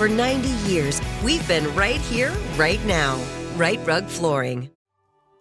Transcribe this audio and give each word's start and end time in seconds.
For 0.00 0.08
90 0.08 0.48
years, 0.66 0.98
we've 1.22 1.46
been 1.46 1.74
right 1.74 2.00
here, 2.00 2.32
right 2.56 2.82
now. 2.86 3.22
Rite 3.56 3.86
Rug 3.86 4.06
Flooring. 4.06 4.70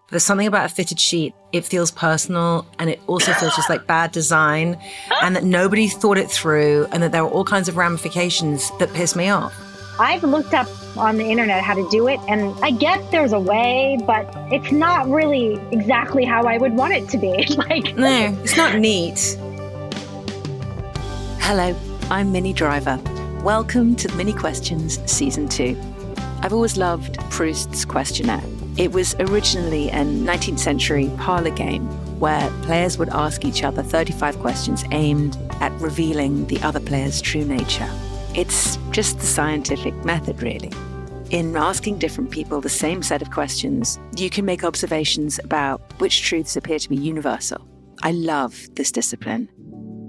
There's 0.10 0.26
something 0.26 0.48
about 0.48 0.70
a 0.70 0.74
fitted 0.76 1.00
sheet. 1.00 1.34
It 1.54 1.64
feels 1.64 1.92
personal 1.92 2.68
and 2.78 2.90
it 2.90 3.00
also 3.08 3.32
feels 3.32 3.56
just 3.56 3.70
like 3.70 3.88
bad 3.88 4.12
design 4.12 4.78
and 5.22 5.34
that 5.38 5.46
nobody 5.46 5.88
thought 5.88 6.18
it 6.18 6.30
through 6.30 6.88
and 6.92 7.02
that 7.02 7.14
there 7.14 7.24
are 7.24 7.30
all 7.30 7.46
kinds 7.46 7.70
of 7.70 7.78
ramifications 7.78 8.70
that 8.80 8.92
piss 8.92 9.16
me 9.16 9.30
off. 9.30 9.56
I've 9.98 10.24
looked 10.24 10.54
up 10.54 10.68
on 10.98 11.16
the 11.16 11.24
internet 11.24 11.64
how 11.64 11.76
to 11.76 11.88
do 11.90 12.10
it, 12.10 12.20
and 12.28 12.54
I 12.62 12.72
get 12.72 13.12
there's 13.12 13.32
a 13.32 13.40
way, 13.40 13.98
but 14.06 14.30
it's 14.52 14.74
not 14.74 15.08
really 15.08 15.54
exactly 15.72 16.26
how 16.26 16.44
I 16.44 16.58
would 16.58 16.74
want 16.74 16.92
it 16.92 17.08
to 17.12 17.18
be. 17.18 17.46
like, 17.56 17.96
No, 17.96 18.38
it's 18.44 18.58
not 18.58 18.78
neat. 18.78 19.38
Hello, 21.40 21.74
I'm 22.12 22.34
Minnie 22.34 22.52
Driver. 22.52 23.02
Welcome 23.44 23.96
to 23.96 24.14
Minnie 24.16 24.34
Questions 24.34 25.00
Season 25.10 25.48
2. 25.48 25.78
I've 26.42 26.52
always 26.52 26.76
loved 26.76 27.18
Proust's 27.30 27.86
questionnaire. 27.86 28.44
It 28.76 28.92
was 28.92 29.16
originally 29.16 29.88
a 29.92 30.04
19th 30.04 30.60
century 30.60 31.10
parlor 31.18 31.50
game 31.50 31.86
where 32.20 32.50
players 32.64 32.98
would 32.98 33.08
ask 33.10 33.46
each 33.46 33.64
other 33.64 33.82
35 33.82 34.40
questions 34.40 34.84
aimed 34.92 35.38
at 35.62 35.72
revealing 35.80 36.48
the 36.48 36.60
other 36.64 36.82
player's 36.82 37.22
true 37.22 37.46
nature. 37.46 37.90
It's 38.36 38.76
just 38.92 39.20
the 39.20 39.26
scientific 39.26 39.96
method, 40.04 40.44
really. 40.44 40.74
In 41.30 41.56
asking 41.56 42.00
different 42.00 42.32
people 42.32 42.60
the 42.60 42.68
same 42.68 43.02
set 43.02 43.22
of 43.22 43.32
questions, 43.32 43.98
you 44.18 44.30
can 44.30 44.44
make 44.44 44.66
observations 44.66 45.40
about 45.46 45.80
which 46.02 46.24
truths 46.24 46.58
appear 46.58 46.78
to 46.78 46.90
be 46.90 46.98
universal. 46.98 47.66
I 48.04 48.12
love 48.12 48.68
this 48.76 48.92
discipline. 48.92 49.48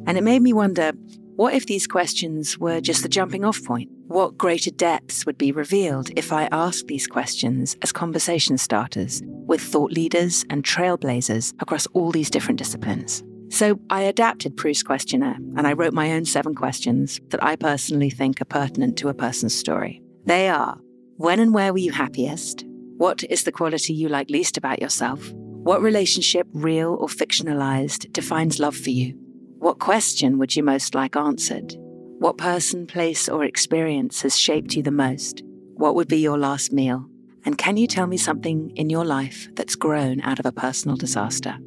And 0.08 0.18
it 0.18 0.24
made 0.24 0.42
me 0.42 0.52
wonder 0.52 0.92
what 1.40 1.54
if 1.54 1.64
these 1.64 1.86
questions 1.86 2.58
were 2.58 2.82
just 2.82 3.02
the 3.02 3.08
jumping 3.08 3.46
off 3.46 3.64
point? 3.64 3.88
What 4.08 4.36
greater 4.36 4.70
depths 4.70 5.24
would 5.24 5.38
be 5.38 5.52
revealed 5.52 6.10
if 6.14 6.34
I 6.34 6.50
asked 6.52 6.86
these 6.86 7.06
questions 7.06 7.78
as 7.80 7.92
conversation 7.92 8.58
starters 8.58 9.22
with 9.24 9.62
thought 9.62 9.90
leaders 9.90 10.44
and 10.50 10.62
trailblazers 10.62 11.54
across 11.58 11.86
all 11.94 12.10
these 12.10 12.28
different 12.28 12.58
disciplines? 12.58 13.24
So 13.48 13.80
I 13.88 14.02
adapted 14.02 14.58
Proust's 14.58 14.82
questionnaire 14.82 15.38
and 15.56 15.66
I 15.66 15.72
wrote 15.72 15.94
my 15.94 16.12
own 16.12 16.26
seven 16.26 16.54
questions 16.54 17.18
that 17.30 17.42
I 17.42 17.56
personally 17.56 18.10
think 18.10 18.42
are 18.42 18.44
pertinent 18.44 18.98
to 18.98 19.08
a 19.08 19.14
person's 19.14 19.54
story. 19.54 20.02
They 20.26 20.50
are 20.50 20.78
When 21.16 21.40
and 21.40 21.54
where 21.54 21.72
were 21.72 21.78
you 21.78 21.92
happiest? 21.92 22.66
What 22.98 23.24
is 23.30 23.44
the 23.44 23.52
quality 23.52 23.94
you 23.94 24.10
like 24.10 24.28
least 24.28 24.58
about 24.58 24.82
yourself? 24.82 25.32
What 25.32 25.80
relationship, 25.80 26.48
real 26.52 26.98
or 27.00 27.08
fictionalized, 27.08 28.12
defines 28.12 28.60
love 28.60 28.76
for 28.76 28.90
you? 28.90 29.18
What 29.60 29.78
question 29.78 30.38
would 30.38 30.56
you 30.56 30.62
most 30.62 30.94
like 30.94 31.16
answered? 31.16 31.74
What 32.18 32.38
person, 32.38 32.86
place, 32.86 33.28
or 33.28 33.44
experience 33.44 34.22
has 34.22 34.38
shaped 34.38 34.74
you 34.74 34.82
the 34.82 34.90
most? 34.90 35.42
What 35.74 35.94
would 35.96 36.08
be 36.08 36.16
your 36.16 36.38
last 36.38 36.72
meal? 36.72 37.04
And 37.44 37.58
can 37.58 37.76
you 37.76 37.86
tell 37.86 38.06
me 38.06 38.16
something 38.16 38.72
in 38.74 38.88
your 38.88 39.04
life 39.04 39.48
that's 39.56 39.74
grown 39.74 40.22
out 40.22 40.38
of 40.38 40.46
a 40.46 40.50
personal 40.50 40.96
disaster? 40.96 41.58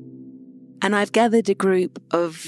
And 0.81 0.95
I've 0.95 1.11
gathered 1.11 1.49
a 1.49 1.53
group 1.53 2.01
of 2.09 2.43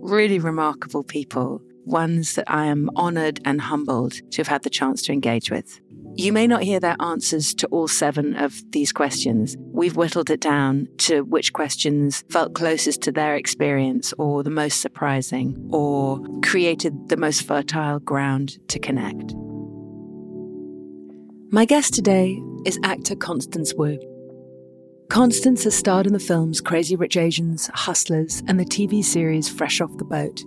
really 0.00 0.40
remarkable 0.40 1.04
people, 1.04 1.62
ones 1.84 2.34
that 2.34 2.50
I 2.50 2.66
am 2.66 2.90
honored 2.96 3.38
and 3.44 3.60
humbled 3.60 4.14
to 4.32 4.38
have 4.38 4.48
had 4.48 4.64
the 4.64 4.70
chance 4.70 5.02
to 5.02 5.12
engage 5.12 5.48
with. 5.48 5.80
You 6.18 6.32
may 6.32 6.48
not 6.48 6.64
hear 6.64 6.80
their 6.80 6.96
answers 6.98 7.54
to 7.54 7.68
all 7.68 7.86
seven 7.86 8.34
of 8.34 8.60
these 8.72 8.90
questions. 8.90 9.56
We've 9.56 9.94
whittled 9.94 10.30
it 10.30 10.40
down 10.40 10.88
to 10.98 11.22
which 11.22 11.52
questions 11.52 12.24
felt 12.28 12.56
closest 12.56 13.02
to 13.02 13.12
their 13.12 13.36
experience 13.36 14.12
or 14.18 14.42
the 14.42 14.50
most 14.50 14.80
surprising 14.80 15.70
or 15.72 16.18
created 16.42 17.08
the 17.08 17.16
most 17.16 17.42
fertile 17.42 18.00
ground 18.00 18.58
to 18.66 18.80
connect. 18.80 19.32
My 21.52 21.64
guest 21.64 21.94
today 21.94 22.42
is 22.66 22.80
actor 22.82 23.14
Constance 23.14 23.72
Wu. 23.74 23.96
Constance 25.10 25.62
has 25.62 25.76
starred 25.76 26.08
in 26.08 26.14
the 26.14 26.18
films 26.18 26.60
Crazy 26.60 26.96
Rich 26.96 27.16
Asians, 27.16 27.70
Hustlers, 27.74 28.42
and 28.48 28.58
the 28.58 28.64
TV 28.64 29.04
series 29.04 29.48
Fresh 29.48 29.80
Off 29.80 29.96
the 29.98 30.04
Boat. 30.04 30.42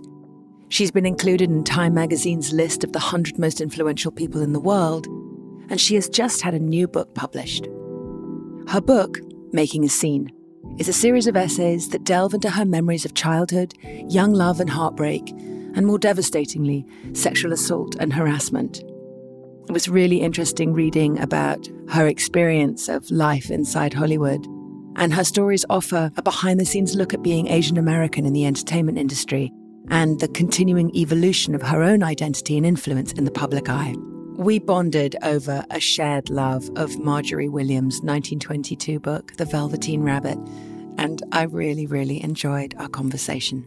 She's 0.68 0.90
been 0.90 1.06
included 1.06 1.50
in 1.50 1.64
Time 1.64 1.94
magazine's 1.94 2.52
list 2.52 2.84
of 2.84 2.92
the 2.92 2.98
100 2.98 3.38
most 3.38 3.62
influential 3.62 4.12
people 4.12 4.42
in 4.42 4.52
the 4.52 4.60
world, 4.60 5.06
and 5.68 5.80
she 5.80 5.94
has 5.94 6.08
just 6.08 6.42
had 6.42 6.54
a 6.54 6.58
new 6.58 6.86
book 6.86 7.14
published. 7.14 7.66
Her 8.68 8.80
book, 8.80 9.18
Making 9.52 9.84
a 9.84 9.88
Scene, 9.88 10.32
is 10.78 10.88
a 10.88 10.92
series 10.92 11.26
of 11.26 11.36
essays 11.36 11.90
that 11.90 12.04
delve 12.04 12.34
into 12.34 12.50
her 12.50 12.64
memories 12.64 13.04
of 13.04 13.14
childhood, 13.14 13.74
young 14.08 14.32
love 14.32 14.60
and 14.60 14.70
heartbreak, 14.70 15.30
and 15.74 15.86
more 15.86 15.98
devastatingly, 15.98 16.86
sexual 17.12 17.52
assault 17.52 17.96
and 17.98 18.12
harassment. 18.12 18.82
It 19.68 19.72
was 19.72 19.88
really 19.88 20.20
interesting 20.20 20.72
reading 20.72 21.18
about 21.20 21.68
her 21.88 22.06
experience 22.06 22.88
of 22.88 23.10
life 23.10 23.50
inside 23.50 23.94
Hollywood. 23.94 24.44
And 24.96 25.14
her 25.14 25.24
stories 25.24 25.64
offer 25.70 26.10
a 26.16 26.22
behind 26.22 26.60
the 26.60 26.64
scenes 26.64 26.94
look 26.94 27.14
at 27.14 27.22
being 27.22 27.48
Asian 27.48 27.78
American 27.78 28.26
in 28.26 28.32
the 28.32 28.44
entertainment 28.44 28.98
industry 28.98 29.50
and 29.88 30.20
the 30.20 30.28
continuing 30.28 30.94
evolution 30.94 31.54
of 31.54 31.62
her 31.62 31.82
own 31.82 32.02
identity 32.02 32.56
and 32.56 32.66
influence 32.66 33.12
in 33.12 33.24
the 33.24 33.30
public 33.30 33.68
eye. 33.68 33.94
We 34.42 34.58
bonded 34.58 35.14
over 35.22 35.64
a 35.70 35.78
shared 35.78 36.28
love 36.28 36.68
of 36.74 36.98
Margery 36.98 37.48
Williams' 37.48 38.00
1922 38.02 38.98
book, 38.98 39.36
The 39.36 39.44
Velveteen 39.44 40.02
Rabbit, 40.02 40.36
and 40.98 41.22
I 41.30 41.44
really, 41.44 41.86
really 41.86 42.20
enjoyed 42.20 42.74
our 42.76 42.88
conversation. 42.88 43.60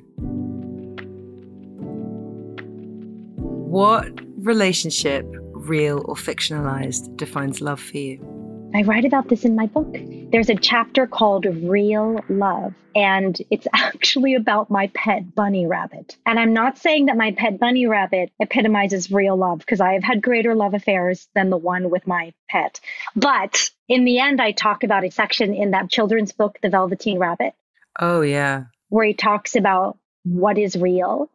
What 3.38 4.20
relationship, 4.36 5.26
real 5.54 6.04
or 6.04 6.16
fictionalized, 6.16 7.16
defines 7.16 7.62
love 7.62 7.80
for 7.80 7.96
you? 7.96 8.35
I 8.76 8.82
write 8.82 9.06
about 9.06 9.30
this 9.30 9.46
in 9.46 9.56
my 9.56 9.68
book. 9.68 9.96
There's 10.34 10.50
a 10.50 10.56
chapter 10.56 11.08
called 11.08 11.46
Real 11.46 12.20
Love, 12.28 12.74
and 12.94 13.38
it's 13.50 13.66
actually 13.74 14.36
about 14.36 14.70
my 14.70 14.88
pet 14.88 15.34
bunny 15.34 15.66
rabbit. 15.66 16.18
And 16.26 16.38
I'm 16.38 16.52
not 16.52 16.78
saying 16.78 17.06
that 17.06 17.16
my 17.16 17.32
pet 17.32 17.58
bunny 17.58 17.88
rabbit 17.88 18.34
epitomizes 18.42 19.10
real 19.10 19.38
love 19.38 19.60
because 19.60 19.80
I 19.80 19.94
have 19.94 20.04
had 20.04 20.22
greater 20.22 20.56
love 20.56 20.74
affairs 20.74 21.30
than 21.34 21.50
the 21.50 21.58
one 21.58 21.90
with 21.90 22.06
my 22.06 22.34
pet. 22.50 22.82
But 23.16 23.70
in 23.88 24.04
the 24.04 24.20
end, 24.20 24.42
I 24.42 24.52
talk 24.52 24.84
about 24.84 25.06
a 25.06 25.10
section 25.10 25.54
in 25.54 25.72
that 25.72 25.90
children's 25.90 26.34
book, 26.34 26.60
The 26.62 26.70
Velveteen 26.70 27.18
Rabbit. 27.18 27.54
Oh, 27.98 28.24
yeah. 28.24 28.66
Where 28.90 29.06
he 29.06 29.14
talks 29.14 29.56
about 29.56 29.98
what 30.26 30.58
is 30.58 30.76
real 30.76 31.30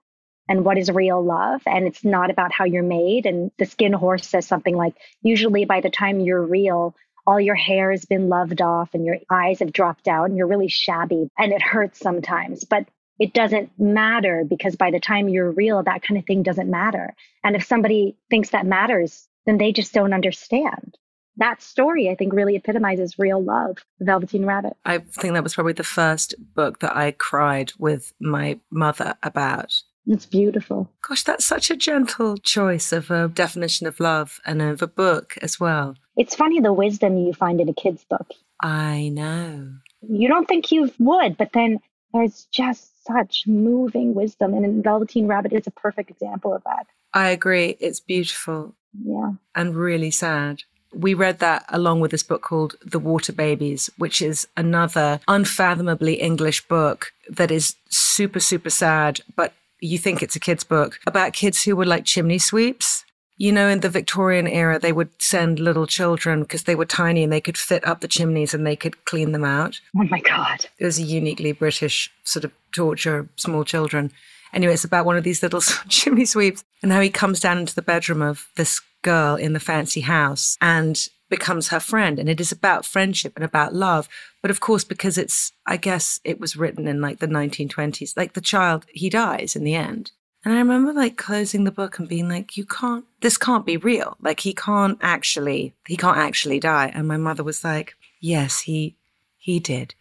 and 0.46 0.62
what 0.62 0.76
is 0.76 0.90
real 0.90 1.24
love. 1.24 1.62
And 1.64 1.86
it's 1.86 2.04
not 2.04 2.30
about 2.30 2.52
how 2.52 2.66
you're 2.66 2.82
made. 2.82 3.24
And 3.24 3.50
the 3.56 3.64
skin 3.64 3.94
horse 3.94 4.28
says 4.28 4.46
something 4.46 4.76
like, 4.76 4.94
usually 5.22 5.64
by 5.64 5.80
the 5.80 5.88
time 5.88 6.20
you're 6.20 6.44
real, 6.44 6.94
all 7.30 7.40
your 7.40 7.54
hair 7.54 7.92
has 7.92 8.04
been 8.04 8.28
loved 8.28 8.60
off 8.60 8.92
and 8.92 9.06
your 9.06 9.18
eyes 9.30 9.60
have 9.60 9.72
dropped 9.72 10.08
out 10.08 10.24
and 10.24 10.36
you're 10.36 10.48
really 10.48 10.66
shabby 10.66 11.28
and 11.38 11.52
it 11.52 11.62
hurts 11.62 12.00
sometimes. 12.00 12.64
But 12.64 12.88
it 13.20 13.32
doesn't 13.32 13.70
matter 13.78 14.44
because 14.44 14.74
by 14.74 14.90
the 14.90 14.98
time 14.98 15.28
you're 15.28 15.52
real, 15.52 15.84
that 15.84 16.02
kind 16.02 16.18
of 16.18 16.26
thing 16.26 16.42
doesn't 16.42 16.68
matter. 16.68 17.14
And 17.44 17.54
if 17.54 17.64
somebody 17.64 18.16
thinks 18.30 18.50
that 18.50 18.66
matters, 18.66 19.28
then 19.46 19.58
they 19.58 19.70
just 19.70 19.92
don't 19.92 20.12
understand. 20.12 20.98
That 21.36 21.62
story, 21.62 22.10
I 22.10 22.16
think, 22.16 22.32
really 22.32 22.56
epitomizes 22.56 23.16
real 23.16 23.40
love, 23.40 23.76
Velveteen 24.00 24.44
Rabbit. 24.44 24.76
I 24.84 24.98
think 24.98 25.34
that 25.34 25.44
was 25.44 25.54
probably 25.54 25.74
the 25.74 25.84
first 25.84 26.34
book 26.56 26.80
that 26.80 26.96
I 26.96 27.12
cried 27.12 27.72
with 27.78 28.12
my 28.18 28.58
mother 28.72 29.14
about. 29.22 29.80
It's 30.06 30.26
beautiful. 30.26 30.90
Gosh, 31.06 31.22
that's 31.22 31.44
such 31.44 31.70
a 31.70 31.76
gentle 31.76 32.36
choice 32.36 32.92
of 32.92 33.10
a 33.10 33.28
definition 33.28 33.86
of 33.86 34.00
love 34.00 34.40
and 34.46 34.62
of 34.62 34.82
a 34.82 34.86
book 34.86 35.36
as 35.42 35.60
well. 35.60 35.94
It's 36.16 36.34
funny 36.34 36.60
the 36.60 36.72
wisdom 36.72 37.18
you 37.18 37.32
find 37.32 37.60
in 37.60 37.68
a 37.68 37.74
kid's 37.74 38.04
book. 38.04 38.28
I 38.62 39.08
know. 39.08 39.72
You 40.08 40.28
don't 40.28 40.48
think 40.48 40.72
you 40.72 40.92
would, 40.98 41.36
but 41.36 41.52
then 41.52 41.78
there's 42.12 42.46
just 42.52 43.04
such 43.06 43.44
moving 43.46 44.14
wisdom. 44.14 44.54
And 44.54 44.82
Velveteen 44.82 45.26
Rabbit 45.26 45.52
is 45.52 45.66
a 45.66 45.70
perfect 45.70 46.10
example 46.10 46.54
of 46.54 46.62
that. 46.64 46.86
I 47.14 47.30
agree. 47.30 47.76
It's 47.80 48.00
beautiful. 48.00 48.74
Yeah. 49.04 49.32
And 49.54 49.76
really 49.76 50.10
sad. 50.10 50.62
We 50.92 51.14
read 51.14 51.38
that 51.38 51.64
along 51.68 52.00
with 52.00 52.10
this 52.10 52.24
book 52.24 52.42
called 52.42 52.74
The 52.84 52.98
Water 52.98 53.32
Babies, 53.32 53.90
which 53.96 54.20
is 54.20 54.48
another 54.56 55.20
unfathomably 55.28 56.14
English 56.14 56.66
book 56.66 57.12
that 57.28 57.52
is 57.52 57.76
super, 57.88 58.40
super 58.40 58.70
sad, 58.70 59.20
but 59.36 59.52
you 59.80 59.98
think 59.98 60.22
it's 60.22 60.36
a 60.36 60.40
kid's 60.40 60.64
book 60.64 60.98
about 61.06 61.32
kids 61.32 61.62
who 61.62 61.76
were 61.76 61.86
like 61.86 62.04
chimney 62.04 62.38
sweeps. 62.38 63.04
You 63.36 63.52
know, 63.52 63.68
in 63.68 63.80
the 63.80 63.88
Victorian 63.88 64.46
era, 64.46 64.78
they 64.78 64.92
would 64.92 65.10
send 65.18 65.58
little 65.58 65.86
children 65.86 66.42
because 66.42 66.64
they 66.64 66.74
were 66.74 66.84
tiny 66.84 67.22
and 67.22 67.32
they 67.32 67.40
could 67.40 67.56
fit 67.56 67.86
up 67.86 68.00
the 68.00 68.08
chimneys 68.08 68.52
and 68.52 68.66
they 68.66 68.76
could 68.76 69.06
clean 69.06 69.32
them 69.32 69.44
out. 69.44 69.80
Oh 69.96 70.04
my 70.04 70.20
God. 70.20 70.66
It 70.78 70.84
was 70.84 70.98
a 70.98 71.02
uniquely 71.02 71.52
British 71.52 72.12
sort 72.24 72.44
of 72.44 72.52
torture 72.72 73.28
small 73.36 73.64
children. 73.64 74.12
Anyway, 74.52 74.72
it's 74.72 74.84
about 74.84 75.06
one 75.06 75.16
of 75.16 75.24
these 75.24 75.42
little 75.42 75.60
chimney 75.88 76.24
sweeps 76.24 76.64
and 76.82 76.92
how 76.92 77.00
he 77.00 77.10
comes 77.10 77.40
down 77.40 77.58
into 77.58 77.74
the 77.74 77.82
bedroom 77.82 78.22
of 78.22 78.48
this 78.56 78.80
girl 79.02 79.36
in 79.36 79.52
the 79.52 79.60
fancy 79.60 80.00
house 80.00 80.56
and 80.60 81.08
becomes 81.28 81.68
her 81.68 81.80
friend. 81.80 82.18
And 82.18 82.28
it 82.28 82.40
is 82.40 82.52
about 82.52 82.84
friendship 82.84 83.32
and 83.36 83.44
about 83.44 83.74
love. 83.74 84.08
But 84.42 84.50
of 84.50 84.60
course, 84.60 84.84
because 84.84 85.16
it's, 85.16 85.52
I 85.66 85.76
guess 85.76 86.20
it 86.24 86.40
was 86.40 86.56
written 86.56 86.88
in 86.88 87.00
like 87.00 87.20
the 87.20 87.28
1920s, 87.28 88.16
like 88.16 88.32
the 88.32 88.40
child, 88.40 88.84
he 88.92 89.08
dies 89.08 89.54
in 89.54 89.64
the 89.64 89.74
end. 89.74 90.10
And 90.44 90.54
I 90.54 90.58
remember 90.58 90.92
like 90.92 91.16
closing 91.16 91.64
the 91.64 91.70
book 91.70 91.98
and 91.98 92.08
being 92.08 92.28
like, 92.28 92.56
you 92.56 92.64
can't, 92.64 93.04
this 93.20 93.36
can't 93.36 93.66
be 93.66 93.76
real. 93.76 94.16
Like 94.20 94.40
he 94.40 94.54
can't 94.54 94.98
actually, 95.02 95.74
he 95.86 95.96
can't 95.96 96.16
actually 96.16 96.58
die. 96.58 96.90
And 96.94 97.06
my 97.06 97.18
mother 97.18 97.44
was 97.44 97.62
like, 97.62 97.94
yes, 98.20 98.60
he, 98.60 98.96
he 99.36 99.60
did. 99.60 99.94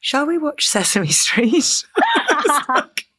Shall 0.00 0.26
we 0.26 0.36
watch 0.36 0.66
Sesame 0.66 1.08
Street? 1.10 1.86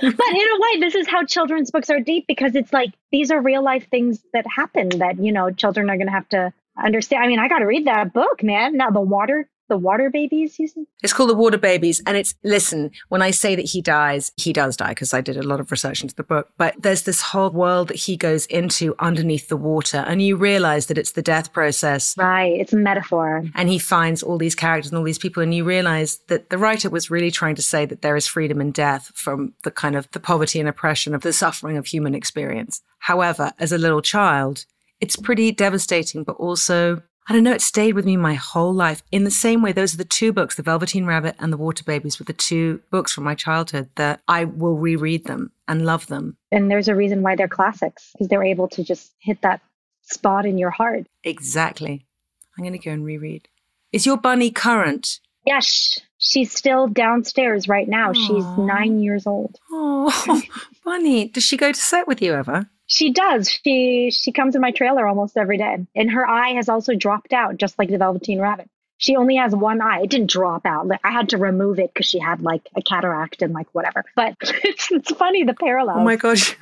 but 0.00 0.28
in 0.28 0.48
a 0.48 0.60
way, 0.60 0.80
this 0.80 0.94
is 0.94 1.08
how 1.08 1.24
children's 1.24 1.70
books 1.70 1.90
are 1.90 2.00
deep 2.00 2.26
because 2.26 2.54
it's 2.54 2.72
like 2.72 2.90
these 3.12 3.30
are 3.30 3.40
real 3.40 3.62
life 3.62 3.88
things 3.90 4.22
that 4.32 4.46
happen 4.46 4.88
that, 4.98 5.18
you 5.18 5.32
know, 5.32 5.50
children 5.50 5.90
are 5.90 5.96
going 5.96 6.06
to 6.06 6.12
have 6.12 6.28
to 6.30 6.52
understand. 6.82 7.24
I 7.24 7.28
mean, 7.28 7.38
I 7.38 7.48
got 7.48 7.60
to 7.60 7.66
read 7.66 7.86
that 7.86 8.12
book, 8.12 8.42
man. 8.42 8.76
Now, 8.76 8.90
the 8.90 9.00
water 9.00 9.48
the 9.68 9.76
water 9.76 10.10
babies 10.10 10.58
you 10.58 10.68
said? 10.68 10.84
It's 11.02 11.12
called 11.12 11.30
the 11.30 11.34
water 11.34 11.58
babies. 11.58 12.02
And 12.06 12.16
it's, 12.16 12.34
listen, 12.42 12.90
when 13.08 13.22
I 13.22 13.30
say 13.30 13.54
that 13.54 13.66
he 13.66 13.80
dies, 13.80 14.32
he 14.36 14.52
does 14.52 14.76
die 14.76 14.90
because 14.90 15.14
I 15.14 15.20
did 15.20 15.36
a 15.36 15.42
lot 15.42 15.60
of 15.60 15.70
research 15.70 16.02
into 16.02 16.14
the 16.14 16.22
book, 16.22 16.50
but 16.56 16.74
there's 16.78 17.02
this 17.02 17.20
whole 17.20 17.50
world 17.50 17.88
that 17.88 17.96
he 17.96 18.16
goes 18.16 18.46
into 18.46 18.94
underneath 18.98 19.48
the 19.48 19.56
water 19.56 20.04
and 20.06 20.20
you 20.22 20.36
realize 20.36 20.86
that 20.86 20.98
it's 20.98 21.12
the 21.12 21.22
death 21.22 21.52
process. 21.52 22.14
Right. 22.16 22.60
It's 22.60 22.72
a 22.72 22.76
metaphor. 22.76 23.44
And 23.54 23.68
he 23.68 23.78
finds 23.78 24.22
all 24.22 24.38
these 24.38 24.54
characters 24.54 24.90
and 24.90 24.98
all 24.98 25.04
these 25.04 25.18
people. 25.18 25.42
And 25.42 25.54
you 25.54 25.64
realize 25.64 26.18
that 26.28 26.50
the 26.50 26.58
writer 26.58 26.90
was 26.90 27.10
really 27.10 27.30
trying 27.30 27.54
to 27.56 27.62
say 27.62 27.86
that 27.86 28.02
there 28.02 28.16
is 28.16 28.26
freedom 28.26 28.60
in 28.60 28.72
death 28.72 29.12
from 29.14 29.54
the 29.62 29.70
kind 29.70 29.96
of 29.96 30.10
the 30.12 30.20
poverty 30.20 30.60
and 30.60 30.68
oppression 30.68 31.14
of 31.14 31.22
the 31.22 31.32
suffering 31.32 31.76
of 31.76 31.86
human 31.86 32.14
experience. 32.14 32.82
However, 32.98 33.52
as 33.58 33.72
a 33.72 33.78
little 33.78 34.02
child, 34.02 34.66
it's 35.00 35.16
pretty 35.16 35.52
devastating, 35.52 36.24
but 36.24 36.36
also 36.36 37.02
I 37.26 37.32
don't 37.32 37.44
know, 37.44 37.52
it 37.52 37.62
stayed 37.62 37.94
with 37.94 38.04
me 38.04 38.16
my 38.16 38.34
whole 38.34 38.74
life. 38.74 39.02
In 39.10 39.24
the 39.24 39.30
same 39.30 39.62
way, 39.62 39.72
those 39.72 39.94
are 39.94 39.98
the 39.98 40.04
two 40.04 40.32
books, 40.32 40.56
The 40.56 40.62
Velveteen 40.62 41.06
Rabbit 41.06 41.36
and 41.38 41.52
The 41.52 41.56
Water 41.56 41.82
Babies, 41.82 42.18
were 42.18 42.26
the 42.26 42.34
two 42.34 42.80
books 42.90 43.12
from 43.12 43.24
my 43.24 43.34
childhood 43.34 43.88
that 43.96 44.20
I 44.28 44.44
will 44.44 44.76
reread 44.76 45.24
them 45.24 45.50
and 45.66 45.86
love 45.86 46.06
them. 46.08 46.36
And 46.52 46.70
there's 46.70 46.88
a 46.88 46.94
reason 46.94 47.22
why 47.22 47.34
they're 47.34 47.48
classics, 47.48 48.10
because 48.12 48.28
they're 48.28 48.44
able 48.44 48.68
to 48.68 48.84
just 48.84 49.12
hit 49.20 49.40
that 49.40 49.62
spot 50.02 50.44
in 50.44 50.58
your 50.58 50.70
heart. 50.70 51.06
Exactly. 51.22 52.04
I'm 52.58 52.64
going 52.64 52.78
to 52.78 52.84
go 52.84 52.90
and 52.90 53.04
reread. 53.04 53.48
Is 53.90 54.04
your 54.04 54.18
bunny 54.18 54.50
current? 54.50 55.20
Yes, 55.46 55.98
she's 56.18 56.52
still 56.52 56.88
downstairs 56.88 57.68
right 57.68 57.88
now. 57.88 58.12
Aww. 58.12 58.26
She's 58.26 58.44
nine 58.58 59.00
years 59.00 59.26
old. 59.26 59.56
Oh, 59.70 60.42
bunny. 60.84 61.28
Does 61.28 61.44
she 61.44 61.56
go 61.56 61.72
to 61.72 61.80
set 61.80 62.06
with 62.06 62.20
you 62.20 62.34
ever? 62.34 62.68
She 62.86 63.12
does. 63.12 63.50
She 63.50 64.10
she 64.10 64.32
comes 64.32 64.54
in 64.54 64.60
my 64.60 64.70
trailer 64.70 65.06
almost 65.06 65.36
every 65.36 65.58
day. 65.58 65.86
And 65.94 66.10
her 66.10 66.26
eye 66.26 66.50
has 66.54 66.68
also 66.68 66.94
dropped 66.94 67.32
out, 67.32 67.56
just 67.56 67.78
like 67.78 67.88
the 67.90 67.98
Velveteen 67.98 68.40
Rabbit. 68.40 68.68
She 68.98 69.16
only 69.16 69.36
has 69.36 69.54
one 69.54 69.80
eye. 69.80 70.02
It 70.02 70.10
didn't 70.10 70.30
drop 70.30 70.64
out. 70.66 70.88
I 71.02 71.10
had 71.10 71.30
to 71.30 71.38
remove 71.38 71.78
it 71.78 71.92
because 71.92 72.06
she 72.06 72.18
had 72.18 72.42
like 72.42 72.68
a 72.76 72.82
cataract 72.82 73.42
and 73.42 73.52
like 73.52 73.66
whatever. 73.72 74.04
But 74.14 74.36
it's 74.40 74.90
it's 74.92 75.12
funny 75.12 75.44
the 75.44 75.54
parallels. 75.54 75.98
Oh 76.00 76.04
my 76.04 76.16
gosh. 76.16 76.56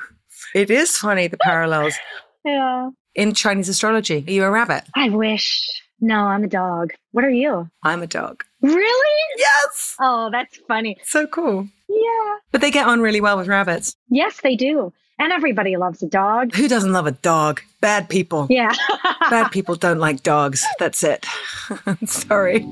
It 0.55 0.71
is 0.71 0.97
funny 0.97 1.29
the 1.29 1.39
parallels. 1.39 1.95
yeah. 2.45 2.91
In 3.15 3.35
Chinese 3.35 3.69
astrology, 3.69 4.25
are 4.27 4.31
you 4.31 4.45
a 4.45 4.51
rabbit? 4.51 4.85
I 4.95 5.11
wish. 5.11 5.83
No, 6.01 6.17
I'm 6.17 6.43
a 6.43 6.49
dog. 6.49 6.93
What 7.13 7.25
are 7.25 7.31
you? 7.31 7.71
I'm 7.83 8.03
a 8.03 8.07
dog. 8.07 8.43
Really? 8.61 9.21
Yes. 9.37 9.97
Oh, 10.01 10.31
that's 10.33 10.57
funny. 10.67 10.97
So 11.05 11.27
cool. 11.27 11.69
Yeah. 11.89 12.37
But 12.51 12.61
they 12.61 12.71
get 12.71 12.87
on 12.87 13.01
really 13.01 13.21
well 13.21 13.37
with 13.37 13.47
rabbits. 13.47 13.95
Yes, 14.09 14.41
they 14.43 14.57
do. 14.57 14.93
And 15.23 15.33
everybody 15.33 15.77
loves 15.77 16.03
a 16.03 16.09
dog. 16.09 16.53
Who 16.57 16.67
doesn't 16.67 16.93
love 16.93 17.07
a 17.07 17.13
dog? 17.13 17.61
Bad 17.81 18.09
people. 18.09 18.49
Yeah. 18.51 18.73
Bad 19.31 19.53
people 19.53 19.77
don't 19.77 20.01
like 20.01 20.25
dogs. 20.25 20.67
That's 20.81 21.05
it. 21.05 21.25
Sorry. 22.07 22.65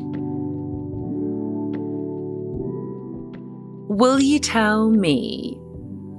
Will 3.87 4.19
you 4.19 4.41
tell 4.41 4.91
me 4.91 5.59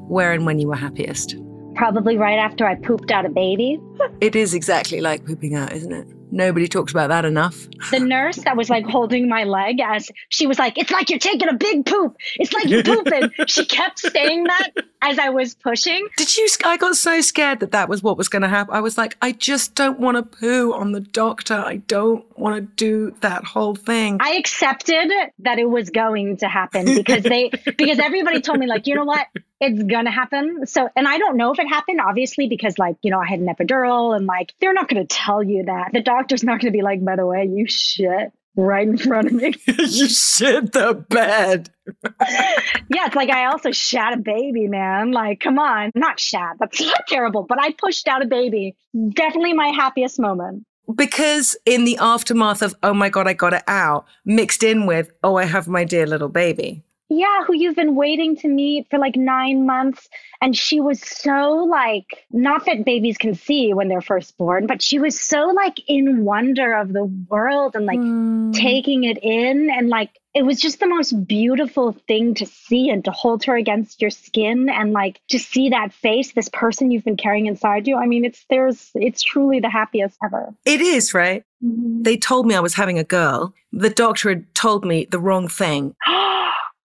where 0.08 0.32
and 0.32 0.46
when 0.46 0.58
you 0.58 0.70
were 0.70 0.76
happiest? 0.78 1.36
Probably 1.76 2.18
right 2.18 2.40
after 2.40 2.66
I 2.66 2.76
pooped 2.76 3.12
out 3.12 3.26
a 3.26 3.30
baby. 3.30 3.78
it 4.22 4.34
is 4.34 4.54
exactly 4.54 5.02
like 5.02 5.26
pooping 5.26 5.56
out, 5.56 5.74
isn't 5.74 5.92
it? 5.92 6.08
Nobody 6.32 6.68
talks 6.68 6.92
about 6.92 7.10
that 7.10 7.26
enough. 7.26 7.68
The 7.92 8.00
nurse 8.00 8.38
that 8.38 8.56
was 8.56 8.70
like 8.70 8.86
holding 8.86 9.28
my 9.28 9.44
leg 9.44 9.80
as 9.82 10.10
she 10.30 10.48
was 10.48 10.58
like, 10.58 10.78
It's 10.78 10.92
like 10.92 11.10
you're 11.10 11.20
taking 11.20 11.50
a 11.50 11.54
big 11.54 11.86
poop. 11.86 12.16
It's 12.36 12.54
like 12.54 12.68
you're 12.68 12.84
pooping. 12.84 13.32
she 13.48 13.66
kept 13.66 14.00
saying 14.00 14.46
that 14.46 14.70
as 15.02 15.20
I 15.20 15.30
was 15.30 15.56
pushing. 15.56 16.08
Did 16.18 16.36
you? 16.38 16.48
I 16.64 16.78
got 16.78 16.96
so 16.96 17.22
scared 17.22 17.60
that 17.60 17.72
that 17.72 17.90
was 17.90 18.02
what 18.02 18.18
was 18.18 18.30
going 18.30 18.44
to 18.44 18.48
happen. 18.48 18.74
I 18.74 18.80
was 18.80 18.98
like, 18.98 19.18
I 19.22 19.32
just 19.34 19.76
don't 19.76 20.00
want 20.00 20.18
to 20.18 20.24
poo 20.24 20.74
on 20.74 20.92
the 20.92 21.02
doctor. 21.02 21.56
I 21.56 21.78
don't 21.78 22.26
want 22.38 22.56
to 22.56 22.62
do 22.76 23.16
that 23.22 23.44
whole 23.44 23.76
thing. 23.76 24.18
I 24.22 24.36
accepted 24.36 25.12
that 25.40 25.60
it 25.60 25.70
was 25.70 25.90
going 25.90 26.38
to 26.38 26.48
happen 26.48 26.86
because 26.86 27.24
they, 27.24 27.50
because 27.50 28.00
everybody 28.00 28.42
told 28.42 28.60
me, 28.60 28.68
like, 28.68 28.88
you 28.88 28.96
know 28.96 29.06
what? 29.06 29.28
It's 29.64 29.84
going 29.84 30.06
to 30.06 30.12
happen. 30.12 30.66
So, 30.66 30.90
and 30.96 31.08
I 31.08 31.20
don't 31.20 31.38
know 31.38 31.54
if 31.54 31.60
it 31.60 31.68
happened, 31.68 32.02
obviously, 32.02 32.48
because 32.48 32.80
like, 32.80 32.98
you 33.04 33.12
know, 33.12 33.20
I 33.20 33.28
had 33.28 33.40
an 33.40 33.46
epidural 33.46 34.16
and 34.16 34.26
like, 34.26 34.54
they're 34.60 34.74
not 34.74 34.90
going 34.90 35.06
to 35.06 35.16
tell 35.16 35.44
you 35.44 35.66
that. 35.66 35.92
The 35.94 36.02
doctor's 36.02 36.44
not 36.44 36.60
going 36.60 36.74
to 36.74 36.78
be 36.78 36.82
like, 36.82 37.06
by 37.06 37.16
the 37.16 37.28
way, 37.28 37.46
you 37.46 37.68
shit 37.68 38.34
right 38.56 38.88
in 38.88 38.98
front 38.98 39.28
of 39.28 39.34
me. 39.34 39.54
you 39.68 40.10
shit 40.10 40.72
the 40.74 41.06
bed. 41.10 41.70
yeah, 42.20 43.06
it's 43.06 43.16
like 43.16 43.30
I 43.30 43.46
also 43.46 43.72
shat 43.72 44.14
a 44.14 44.18
baby, 44.18 44.68
man. 44.68 45.12
Like, 45.12 45.40
come 45.40 45.60
on. 45.60 45.92
Not 45.94 46.20
shat. 46.20 46.58
That's 46.60 46.82
not 46.82 47.06
terrible, 47.08 47.44
but 47.44 47.62
I 47.62 47.72
pushed 47.74 48.08
out 48.08 48.24
a 48.24 48.28
baby. 48.28 48.76
Definitely 49.14 49.54
my 49.54 49.68
happiest 49.68 50.20
moment. 50.20 50.66
Because 50.96 51.56
in 51.66 51.86
the 51.86 51.98
aftermath 52.00 52.64
of, 52.64 52.76
oh 52.84 52.94
my 52.94 53.10
God, 53.10 53.28
I 53.28 53.34
got 53.34 53.54
it 53.54 53.64
out, 53.68 54.06
mixed 54.26 54.64
in 54.64 54.88
with, 54.88 55.12
oh, 55.24 55.36
I 55.36 55.46
have 55.46 55.68
my 55.68 55.84
dear 55.84 56.06
little 56.08 56.28
baby. 56.28 56.84
Yeah, 57.14 57.44
who 57.46 57.54
you've 57.54 57.76
been 57.76 57.96
waiting 57.96 58.38
to 58.38 58.48
meet 58.48 58.90
for 58.90 58.98
like 58.98 59.18
nine 59.18 59.66
months. 59.66 60.08
And 60.42 60.56
she 60.56 60.80
was 60.80 61.02
so 61.02 61.68
like, 61.70 62.06
not 62.32 62.66
that 62.68 62.86
babies 62.86 63.18
can 63.18 63.36
see 63.36 63.74
when 63.74 63.90
they're 63.90 64.00
first 64.00 64.38
born, 64.38 64.66
but 64.66 64.82
she 64.82 64.98
was 64.98 65.20
so 65.20 65.48
like 65.48 65.82
in 65.90 66.24
wonder 66.24 66.74
of 66.74 66.94
the 66.94 67.04
world 67.04 67.76
and 67.76 67.86
like 67.86 68.00
Mm. 68.00 68.54
taking 68.54 69.04
it 69.04 69.18
in. 69.22 69.70
And 69.70 69.90
like, 69.90 70.10
it 70.34 70.44
was 70.44 70.58
just 70.58 70.80
the 70.80 70.88
most 70.88 71.28
beautiful 71.28 71.92
thing 72.08 72.34
to 72.36 72.46
see 72.46 72.90
and 72.90 73.04
to 73.04 73.12
hold 73.12 73.44
her 73.44 73.58
against 73.58 74.02
your 74.02 74.10
skin 74.10 74.70
and 74.70 74.94
like 74.94 75.20
to 75.32 75.38
see 75.38 75.68
that 75.72 75.92
face, 75.92 76.32
this 76.32 76.48
person 76.48 76.92
you've 76.92 77.04
been 77.04 77.18
carrying 77.18 77.48
inside 77.48 77.90
you. 77.90 77.98
I 77.98 78.06
mean, 78.06 78.24
it's 78.24 78.46
there's, 78.50 78.90
it's 78.96 79.22
truly 79.22 79.60
the 79.60 79.70
happiest 79.70 80.18
ever. 80.24 80.56
It 80.64 80.80
is, 80.80 81.14
right? 81.14 81.44
They 81.60 82.16
told 82.16 82.48
me 82.48 82.56
I 82.56 82.62
was 82.62 82.76
having 82.76 82.98
a 82.98 83.04
girl. 83.04 83.54
The 83.74 83.90
doctor 83.90 84.30
had 84.30 84.56
told 84.56 84.86
me 84.86 85.08
the 85.12 85.20
wrong 85.20 85.50
thing. 85.50 85.94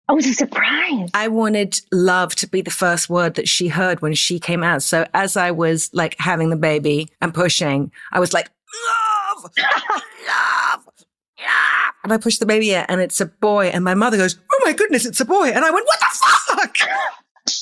It 0.09 0.15
was 0.15 0.25
a 0.25 0.33
surprise. 0.33 1.09
I 1.13 1.27
wanted 1.27 1.79
love 1.91 2.35
to 2.37 2.47
be 2.47 2.61
the 2.61 2.71
first 2.71 3.09
word 3.09 3.35
that 3.35 3.47
she 3.47 3.67
heard 3.67 4.01
when 4.01 4.15
she 4.15 4.39
came 4.39 4.63
out. 4.63 4.81
So 4.81 5.05
as 5.13 5.37
I 5.37 5.51
was 5.51 5.91
like 5.93 6.15
having 6.19 6.49
the 6.49 6.55
baby 6.55 7.09
and 7.21 7.33
pushing, 7.33 7.91
I 8.11 8.19
was 8.19 8.33
like, 8.33 8.49
love, 8.87 9.51
love, 9.55 10.01
love. 10.27 10.85
And 12.03 12.11
I 12.11 12.17
pushed 12.17 12.39
the 12.39 12.45
baby 12.45 12.75
out 12.75 12.87
and 12.89 13.01
it's 13.01 13.21
a 13.21 13.27
boy. 13.27 13.67
And 13.67 13.83
my 13.83 13.93
mother 13.93 14.17
goes, 14.17 14.39
Oh 14.51 14.61
my 14.65 14.73
goodness, 14.73 15.05
it's 15.05 15.19
a 15.19 15.25
boy. 15.25 15.49
And 15.49 15.63
I 15.63 15.69
went, 15.69 15.85
What 15.85 15.99
the 15.99 16.55
fuck? 16.55 16.77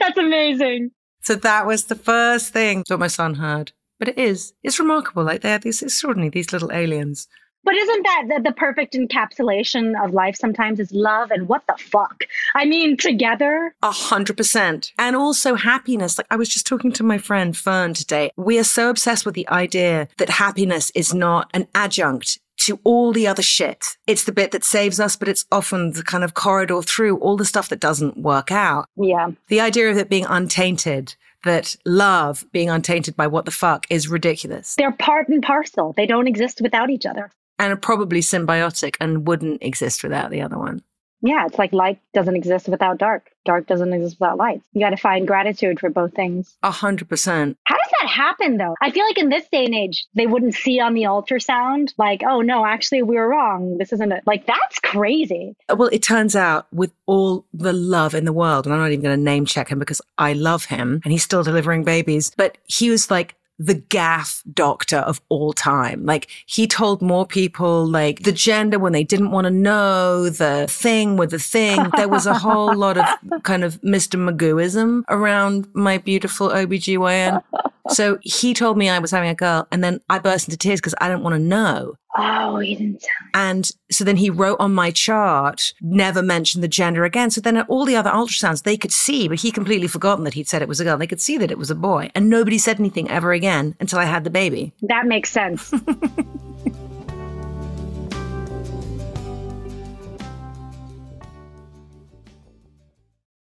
That's 0.00 0.18
amazing. 0.18 0.90
So 1.22 1.34
that 1.34 1.66
was 1.66 1.84
the 1.84 1.94
first 1.94 2.52
thing 2.52 2.84
that 2.88 2.98
my 2.98 3.06
son 3.06 3.34
heard. 3.34 3.72
But 3.98 4.08
it 4.08 4.18
is, 4.18 4.52
it's 4.62 4.78
remarkable. 4.78 5.24
Like 5.24 5.40
they're 5.40 5.58
these 5.58 5.82
extraordinary, 5.82 6.30
these 6.30 6.52
little 6.52 6.72
aliens. 6.72 7.26
But 7.64 7.74
isn't 7.74 8.02
that 8.02 8.24
the, 8.28 8.42
the 8.44 8.52
perfect 8.52 8.94
encapsulation 8.94 9.92
of 10.02 10.14
life 10.14 10.36
sometimes 10.36 10.80
is 10.80 10.92
love 10.92 11.30
and 11.30 11.48
what 11.48 11.62
the 11.66 11.76
fuck? 11.78 12.24
I 12.54 12.64
mean, 12.64 12.96
together. 12.96 13.74
A 13.82 13.90
hundred 13.90 14.36
percent. 14.36 14.92
And 14.98 15.16
also 15.16 15.54
happiness. 15.54 16.18
Like 16.18 16.26
I 16.30 16.36
was 16.36 16.48
just 16.48 16.66
talking 16.66 16.92
to 16.92 17.02
my 17.02 17.18
friend 17.18 17.56
Fern 17.56 17.94
today. 17.94 18.30
We 18.36 18.58
are 18.58 18.64
so 18.64 18.90
obsessed 18.90 19.26
with 19.26 19.34
the 19.34 19.48
idea 19.48 20.08
that 20.18 20.30
happiness 20.30 20.90
is 20.94 21.12
not 21.12 21.50
an 21.52 21.66
adjunct 21.74 22.38
to 22.58 22.80
all 22.84 23.12
the 23.12 23.26
other 23.26 23.42
shit. 23.42 23.84
It's 24.06 24.24
the 24.24 24.32
bit 24.32 24.50
that 24.50 24.64
saves 24.64 24.98
us, 24.98 25.16
but 25.16 25.28
it's 25.28 25.44
often 25.52 25.92
the 25.92 26.02
kind 26.02 26.24
of 26.24 26.34
corridor 26.34 26.82
through 26.82 27.18
all 27.18 27.36
the 27.36 27.44
stuff 27.44 27.68
that 27.68 27.80
doesn't 27.80 28.18
work 28.18 28.50
out. 28.50 28.86
Yeah. 28.96 29.30
The 29.48 29.60
idea 29.60 29.90
of 29.90 29.96
it 29.96 30.08
being 30.08 30.26
untainted, 30.28 31.14
that 31.44 31.76
love 31.86 32.44
being 32.52 32.68
untainted 32.68 33.16
by 33.16 33.26
what 33.26 33.44
the 33.44 33.50
fuck 33.50 33.86
is 33.90 34.08
ridiculous 34.08 34.74
They're 34.76 34.92
part 34.92 35.28
and 35.28 35.42
parcel. 35.42 35.94
They 35.96 36.06
don't 36.06 36.26
exist 36.26 36.60
without 36.60 36.90
each 36.90 37.06
other. 37.06 37.30
And 37.58 37.80
probably 37.80 38.20
symbiotic 38.20 38.96
and 39.00 39.26
wouldn't 39.26 39.62
exist 39.62 40.02
without 40.02 40.30
the 40.30 40.42
other 40.42 40.58
one. 40.58 40.82
Yeah, 41.20 41.46
it's 41.46 41.58
like 41.58 41.72
light 41.72 42.00
doesn't 42.14 42.36
exist 42.36 42.68
without 42.68 42.98
dark. 42.98 43.30
Dark 43.44 43.66
doesn't 43.66 43.92
exist 43.92 44.18
without 44.20 44.36
light. 44.36 44.62
You 44.72 44.80
got 44.80 44.90
to 44.90 44.96
find 44.96 45.26
gratitude 45.26 45.80
for 45.80 45.90
both 45.90 46.14
things. 46.14 46.56
A 46.62 46.70
hundred 46.70 47.08
percent. 47.08 47.56
How 47.64 47.76
does 47.76 47.92
that 48.00 48.08
happen 48.08 48.56
though? 48.56 48.74
I 48.80 48.90
feel 48.90 49.04
like 49.04 49.18
in 49.18 49.28
this 49.28 49.48
day 49.50 49.64
and 49.64 49.74
age, 49.74 50.06
they 50.14 50.26
wouldn't 50.26 50.54
see 50.54 50.78
on 50.78 50.94
the 50.94 51.02
ultrasound, 51.02 51.92
like, 51.98 52.22
oh 52.24 52.40
no, 52.40 52.64
actually 52.64 53.02
we 53.02 53.16
were 53.16 53.28
wrong. 53.28 53.78
This 53.78 53.92
isn't 53.92 54.12
it. 54.12 54.22
Like, 54.26 54.46
that's 54.46 54.78
crazy. 54.80 55.56
Well, 55.68 55.88
it 55.88 56.02
turns 56.02 56.36
out 56.36 56.72
with 56.72 56.92
all 57.06 57.46
the 57.52 57.72
love 57.72 58.14
in 58.14 58.24
the 58.24 58.32
world, 58.32 58.66
and 58.66 58.74
I'm 58.74 58.80
not 58.80 58.92
even 58.92 59.02
going 59.02 59.18
to 59.18 59.22
name 59.22 59.44
check 59.44 59.68
him 59.68 59.80
because 59.80 60.00
I 60.18 60.34
love 60.34 60.66
him 60.66 61.00
and 61.02 61.12
he's 61.12 61.24
still 61.24 61.42
delivering 61.42 61.82
babies, 61.82 62.30
but 62.36 62.58
he 62.66 62.90
was 62.90 63.10
like 63.10 63.34
the 63.58 63.74
gaff 63.74 64.42
doctor 64.52 64.98
of 64.98 65.20
all 65.28 65.52
time. 65.52 66.04
Like 66.04 66.28
he 66.46 66.66
told 66.66 67.02
more 67.02 67.26
people 67.26 67.86
like 67.86 68.22
the 68.22 68.32
gender 68.32 68.78
when 68.78 68.92
they 68.92 69.04
didn't 69.04 69.32
want 69.32 69.46
to 69.46 69.50
know 69.50 70.28
the 70.28 70.66
thing 70.68 71.16
with 71.16 71.30
the 71.30 71.38
thing. 71.38 71.90
There 71.96 72.08
was 72.08 72.26
a 72.26 72.34
whole 72.34 72.74
lot 72.74 72.96
of 72.96 73.06
kind 73.42 73.64
of 73.64 73.80
Mr. 73.82 74.18
Magooism 74.18 75.04
around 75.08 75.68
my 75.74 75.98
beautiful 75.98 76.48
OBGYN. 76.50 77.42
So 77.90 78.18
he 78.22 78.54
told 78.54 78.76
me 78.76 78.88
I 78.88 78.98
was 78.98 79.10
having 79.10 79.30
a 79.30 79.34
girl 79.34 79.66
and 79.72 79.82
then 79.82 80.00
I 80.08 80.18
burst 80.18 80.48
into 80.48 80.58
tears 80.58 80.80
because 80.80 80.94
I 81.00 81.08
didn't 81.08 81.22
want 81.22 81.34
to 81.34 81.40
know. 81.40 81.94
Oh, 82.16 82.58
he 82.58 82.74
didn't 82.74 83.00
tell. 83.00 83.26
Me. 83.26 83.30
And 83.34 83.70
so 83.90 84.04
then 84.04 84.16
he 84.16 84.30
wrote 84.30 84.58
on 84.60 84.74
my 84.74 84.90
chart, 84.90 85.72
never 85.80 86.22
mention 86.22 86.60
the 86.60 86.68
gender 86.68 87.04
again. 87.04 87.30
So 87.30 87.40
then 87.40 87.56
at 87.56 87.68
all 87.68 87.84
the 87.84 87.96
other 87.96 88.10
ultrasounds, 88.10 88.64
they 88.64 88.76
could 88.76 88.92
see, 88.92 89.28
but 89.28 89.40
he 89.40 89.50
completely 89.50 89.88
forgotten 89.88 90.24
that 90.24 90.34
he'd 90.34 90.48
said 90.48 90.62
it 90.62 90.68
was 90.68 90.80
a 90.80 90.84
girl. 90.84 90.98
They 90.98 91.06
could 91.06 91.20
see 91.20 91.38
that 91.38 91.50
it 91.50 91.58
was 91.58 91.70
a 91.70 91.74
boy. 91.74 92.10
And 92.14 92.28
nobody 92.28 92.58
said 92.58 92.80
anything 92.80 93.08
ever 93.10 93.32
again 93.32 93.74
until 93.80 93.98
I 93.98 94.04
had 94.04 94.24
the 94.24 94.30
baby. 94.30 94.72
That 94.82 95.06
makes 95.06 95.30
sense. 95.30 95.72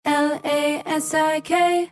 L 0.05 0.39
A 0.43 0.83
S 0.85 1.13
I 1.15 1.39
K, 1.39 1.91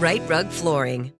Rite 0.00 0.26
Rug 0.30 0.48
Flooring. 0.48 1.19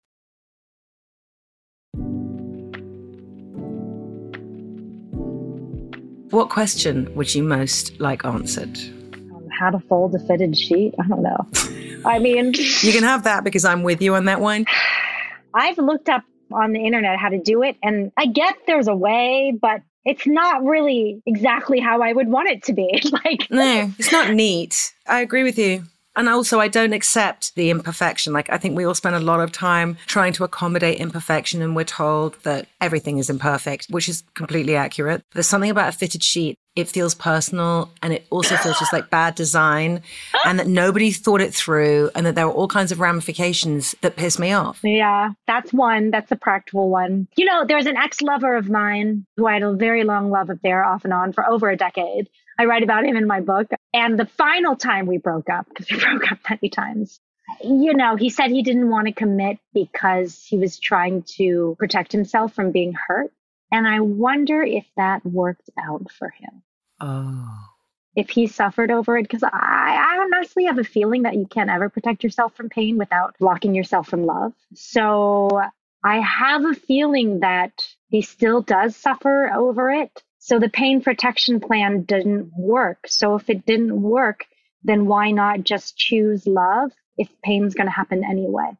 What 6.31 6.49
question 6.49 7.13
would 7.15 7.35
you 7.35 7.43
most 7.43 7.99
like 7.99 8.23
answered? 8.25 8.77
Um, 9.13 9.47
how 9.59 9.69
to 9.69 9.79
fold 9.79 10.15
a 10.15 10.19
fitted 10.19 10.57
sheet? 10.57 10.95
I 10.97 11.07
don't 11.07 11.21
know. 11.21 11.47
I 12.05 12.19
mean, 12.19 12.53
You 12.53 12.93
can 12.93 13.03
have 13.03 13.25
that 13.25 13.43
because 13.43 13.65
I'm 13.65 13.83
with 13.83 14.01
you 14.01 14.15
on 14.15 14.25
that 14.25 14.39
one. 14.39 14.65
I've 15.53 15.77
looked 15.77 16.07
up 16.07 16.23
on 16.53 16.71
the 16.71 16.85
internet 16.85 17.19
how 17.19 17.29
to 17.29 17.37
do 17.37 17.63
it, 17.63 17.75
and 17.83 18.11
I 18.17 18.25
get 18.27 18.55
there's 18.65 18.87
a 18.87 18.95
way, 18.95 19.53
but 19.61 19.81
it's 20.05 20.25
not 20.25 20.63
really 20.63 21.21
exactly 21.25 21.79
how 21.79 22.01
I 22.01 22.13
would 22.13 22.29
want 22.29 22.49
it 22.49 22.63
to 22.63 22.73
be. 22.73 23.03
like, 23.11 23.47
No, 23.51 23.91
it's 23.99 24.11
not 24.11 24.33
neat. 24.33 24.93
I 25.07 25.19
agree 25.19 25.43
with 25.43 25.57
you. 25.57 25.83
And 26.15 26.27
also, 26.27 26.59
I 26.59 26.67
don't 26.67 26.91
accept 26.93 27.55
the 27.55 27.69
imperfection. 27.69 28.33
Like, 28.33 28.49
I 28.49 28.57
think 28.57 28.75
we 28.75 28.83
all 28.83 28.93
spend 28.93 29.15
a 29.15 29.19
lot 29.19 29.39
of 29.39 29.51
time 29.51 29.97
trying 30.07 30.33
to 30.33 30.43
accommodate 30.43 30.99
imperfection, 30.99 31.61
and 31.61 31.75
we're 31.75 31.85
told 31.85 32.41
that 32.43 32.67
everything 32.81 33.17
is 33.17 33.29
imperfect, 33.29 33.87
which 33.89 34.09
is 34.09 34.23
completely 34.33 34.75
accurate. 34.75 35.23
There's 35.31 35.47
something 35.47 35.71
about 35.71 35.89
a 35.89 35.97
fitted 35.97 36.21
sheet. 36.21 36.57
It 36.75 36.89
feels 36.89 37.15
personal, 37.15 37.91
and 38.01 38.13
it 38.13 38.25
also 38.29 38.55
feels 38.57 38.79
just 38.79 38.93
like 38.93 39.09
bad 39.09 39.35
design, 39.35 40.01
and 40.45 40.59
that 40.59 40.67
nobody 40.67 41.11
thought 41.11 41.41
it 41.41 41.53
through, 41.53 42.09
and 42.15 42.25
that 42.25 42.35
there 42.35 42.45
are 42.45 42.51
all 42.51 42.67
kinds 42.67 42.91
of 42.91 42.99
ramifications 42.99 43.95
that 44.01 44.15
piss 44.15 44.39
me 44.39 44.51
off. 44.51 44.79
Yeah, 44.83 45.31
that's 45.47 45.73
one. 45.73 46.11
That's 46.11 46.31
a 46.31 46.37
practical 46.37 46.89
one. 46.89 47.27
You 47.35 47.45
know, 47.45 47.65
there's 47.65 47.87
an 47.87 47.97
ex 47.97 48.21
lover 48.21 48.55
of 48.55 48.69
mine 48.69 49.25
who 49.37 49.47
I 49.47 49.53
had 49.53 49.63
a 49.63 49.73
very 49.73 50.03
long 50.03 50.29
love 50.29 50.49
affair 50.49 50.83
off 50.83 51.03
and 51.03 51.13
on 51.13 51.33
for 51.33 51.47
over 51.47 51.69
a 51.69 51.77
decade. 51.77 52.29
I 52.59 52.65
write 52.65 52.83
about 52.83 53.05
him 53.05 53.15
in 53.15 53.27
my 53.27 53.41
book. 53.41 53.67
And 53.93 54.17
the 54.17 54.25
final 54.25 54.75
time 54.75 55.05
we 55.05 55.17
broke 55.17 55.49
up, 55.49 55.67
because 55.67 55.91
we 55.91 55.99
broke 56.03 56.31
up 56.31 56.39
many 56.49 56.69
times, 56.69 57.19
you 57.63 57.93
know, 57.93 58.15
he 58.15 58.29
said 58.29 58.49
he 58.49 58.63
didn't 58.63 58.89
want 58.89 59.07
to 59.07 59.13
commit 59.13 59.57
because 59.73 60.43
he 60.43 60.57
was 60.57 60.79
trying 60.79 61.23
to 61.37 61.75
protect 61.79 62.11
himself 62.11 62.53
from 62.53 62.71
being 62.71 62.93
hurt. 62.93 63.31
And 63.71 63.87
I 63.87 63.99
wonder 64.01 64.63
if 64.63 64.85
that 64.97 65.25
worked 65.25 65.69
out 65.79 66.11
for 66.11 66.29
him. 66.29 66.61
Oh. 66.99 67.57
If 68.15 68.29
he 68.29 68.47
suffered 68.47 68.91
over 68.91 69.17
it, 69.17 69.23
because 69.23 69.43
I, 69.43 69.49
I 69.51 70.19
honestly 70.21 70.65
have 70.65 70.77
a 70.77 70.83
feeling 70.83 71.23
that 71.23 71.35
you 71.35 71.45
can't 71.45 71.69
ever 71.69 71.89
protect 71.89 72.23
yourself 72.23 72.53
from 72.55 72.69
pain 72.69 72.97
without 72.97 73.35
blocking 73.39 73.73
yourself 73.73 74.07
from 74.07 74.25
love. 74.25 74.53
So 74.73 75.61
I 76.03 76.19
have 76.19 76.65
a 76.65 76.73
feeling 76.73 77.39
that 77.39 77.71
he 78.09 78.21
still 78.21 78.61
does 78.61 78.95
suffer 78.95 79.51
over 79.53 79.89
it. 79.89 80.23
So 80.43 80.57
the 80.57 80.69
pain 80.69 81.03
protection 81.03 81.59
plan 81.59 82.01
didn't 82.01 82.51
work. 82.57 83.05
So 83.05 83.35
if 83.35 83.47
it 83.47 83.63
didn't 83.63 84.01
work, 84.01 84.47
then 84.83 85.05
why 85.05 85.29
not 85.29 85.63
just 85.63 85.97
choose 85.97 86.47
love 86.47 86.91
if 87.15 87.29
pain's 87.43 87.75
going 87.75 87.85
to 87.85 87.93
happen 87.93 88.23
anyway? 88.23 88.71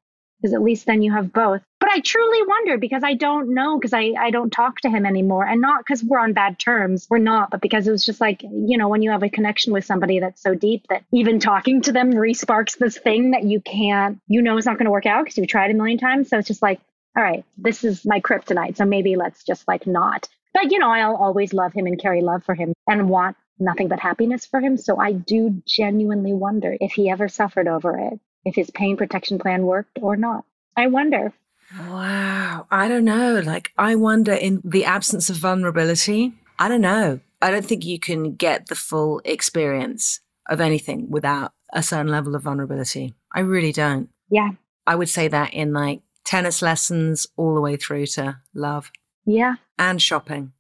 Because 0.42 0.56
at 0.56 0.64
least 0.64 0.88
then 0.88 1.04
you 1.04 1.14
have 1.14 1.32
both. 1.32 1.62
But 1.80 1.92
I 1.92 2.00
truly 2.00 2.42
wonder 2.48 2.80
because 2.80 3.04
I 3.04 3.14
don't 3.14 3.54
know 3.54 3.78
because 3.78 3.94
I, 3.94 4.14
I 4.20 4.32
don't 4.32 4.50
talk 4.50 4.82
to 4.82 4.90
him 4.90 5.06
anymore. 5.06 5.46
And 5.46 5.62
not 5.62 5.86
because 5.86 6.04
we're 6.04 6.18
on 6.18 6.34
bad 6.34 6.58
terms. 6.58 7.06
We're 7.12 7.20
not, 7.20 7.52
but 7.52 7.62
because 7.62 7.88
it 7.88 7.92
was 7.92 8.04
just 8.04 8.20
like, 8.20 8.42
you 8.42 8.80
know, 8.80 8.90
when 8.90 9.04
you 9.04 9.12
have 9.12 9.22
a 9.22 9.30
connection 9.30 9.72
with 9.72 9.86
somebody 9.86 10.20
that's 10.20 10.42
so 10.42 10.56
deep 10.56 10.88
that 10.90 11.04
even 11.14 11.40
talking 11.40 11.82
to 11.84 11.92
them 11.92 12.10
re-sparks 12.10 12.76
this 12.78 12.98
thing 12.98 13.32
that 13.32 13.44
you 13.44 13.62
can't, 13.62 14.20
you 14.28 14.42
know, 14.42 14.58
it's 14.58 14.66
not 14.66 14.80
going 14.80 14.86
to 14.86 14.92
work 14.92 15.06
out 15.06 15.26
because 15.26 15.38
you've 15.38 15.48
tried 15.48 15.70
a 15.70 15.76
million 15.76 16.00
times. 16.00 16.30
So 16.30 16.40
it's 16.40 16.48
just 16.48 16.64
like, 16.64 16.82
all 17.16 17.22
right, 17.22 17.46
this 17.56 17.84
is 17.84 18.04
my 18.04 18.20
kryptonite. 18.20 18.78
So 18.78 18.86
maybe 18.86 19.16
let's 19.16 19.44
just 19.44 19.68
like 19.68 19.86
not. 19.86 20.28
But, 20.54 20.72
you 20.72 20.80
know, 20.80 20.90
I'll 20.90 21.16
always 21.16 21.54
love 21.54 21.74
him 21.74 21.86
and 21.86 22.00
carry 22.00 22.22
love 22.22 22.44
for 22.44 22.56
him 22.56 22.74
and 22.88 23.10
want 23.10 23.38
nothing 23.60 23.88
but 23.88 24.00
happiness 24.00 24.46
for 24.46 24.60
him. 24.60 24.78
So 24.78 25.00
I 25.00 25.14
do 25.14 25.62
genuinely 25.68 26.34
wonder 26.34 26.76
if 26.80 26.94
he 26.94 27.10
ever 27.10 27.28
suffered 27.30 27.68
over 27.68 27.98
it, 27.98 28.20
if 28.44 28.56
his 28.56 28.70
pain 28.72 28.98
protection 28.98 29.40
plan 29.40 29.64
worked 29.64 30.00
or 30.02 30.16
not. 30.16 30.46
I 30.76 30.88
wonder. 30.88 31.34
Wow. 31.80 32.68
I 32.70 32.88
don't 32.88 33.06
know. 33.06 33.40
Like, 33.40 33.72
I 33.78 33.96
wonder 33.96 34.34
in 34.34 34.62
the 34.64 34.86
absence 34.86 35.30
of 35.30 35.38
vulnerability, 35.38 36.34
I 36.60 36.68
don't 36.68 36.82
know. 36.82 37.20
I 37.42 37.50
don't 37.50 37.66
think 37.66 37.86
you 37.86 38.00
can 38.00 38.36
get 38.36 38.68
the 38.68 38.76
full 38.76 39.22
experience 39.26 40.20
of 40.50 40.60
anything 40.60 41.10
without 41.10 41.54
a 41.74 41.82
certain 41.82 42.12
level 42.12 42.36
of 42.36 42.44
vulnerability. 42.44 43.14
I 43.34 43.40
really 43.40 43.72
don't. 43.72 44.10
Yeah. 44.30 44.50
I 44.86 44.96
would 44.96 45.10
say 45.10 45.28
that 45.28 45.54
in 45.54 45.74
like 45.74 46.02
tennis 46.26 46.62
lessons 46.62 47.28
all 47.38 47.56
the 47.56 47.62
way 47.62 47.78
through 47.78 48.06
to 48.08 48.40
love 48.54 48.92
Yeah. 49.26 49.56
And 49.82 50.02
shopping. 50.02 50.54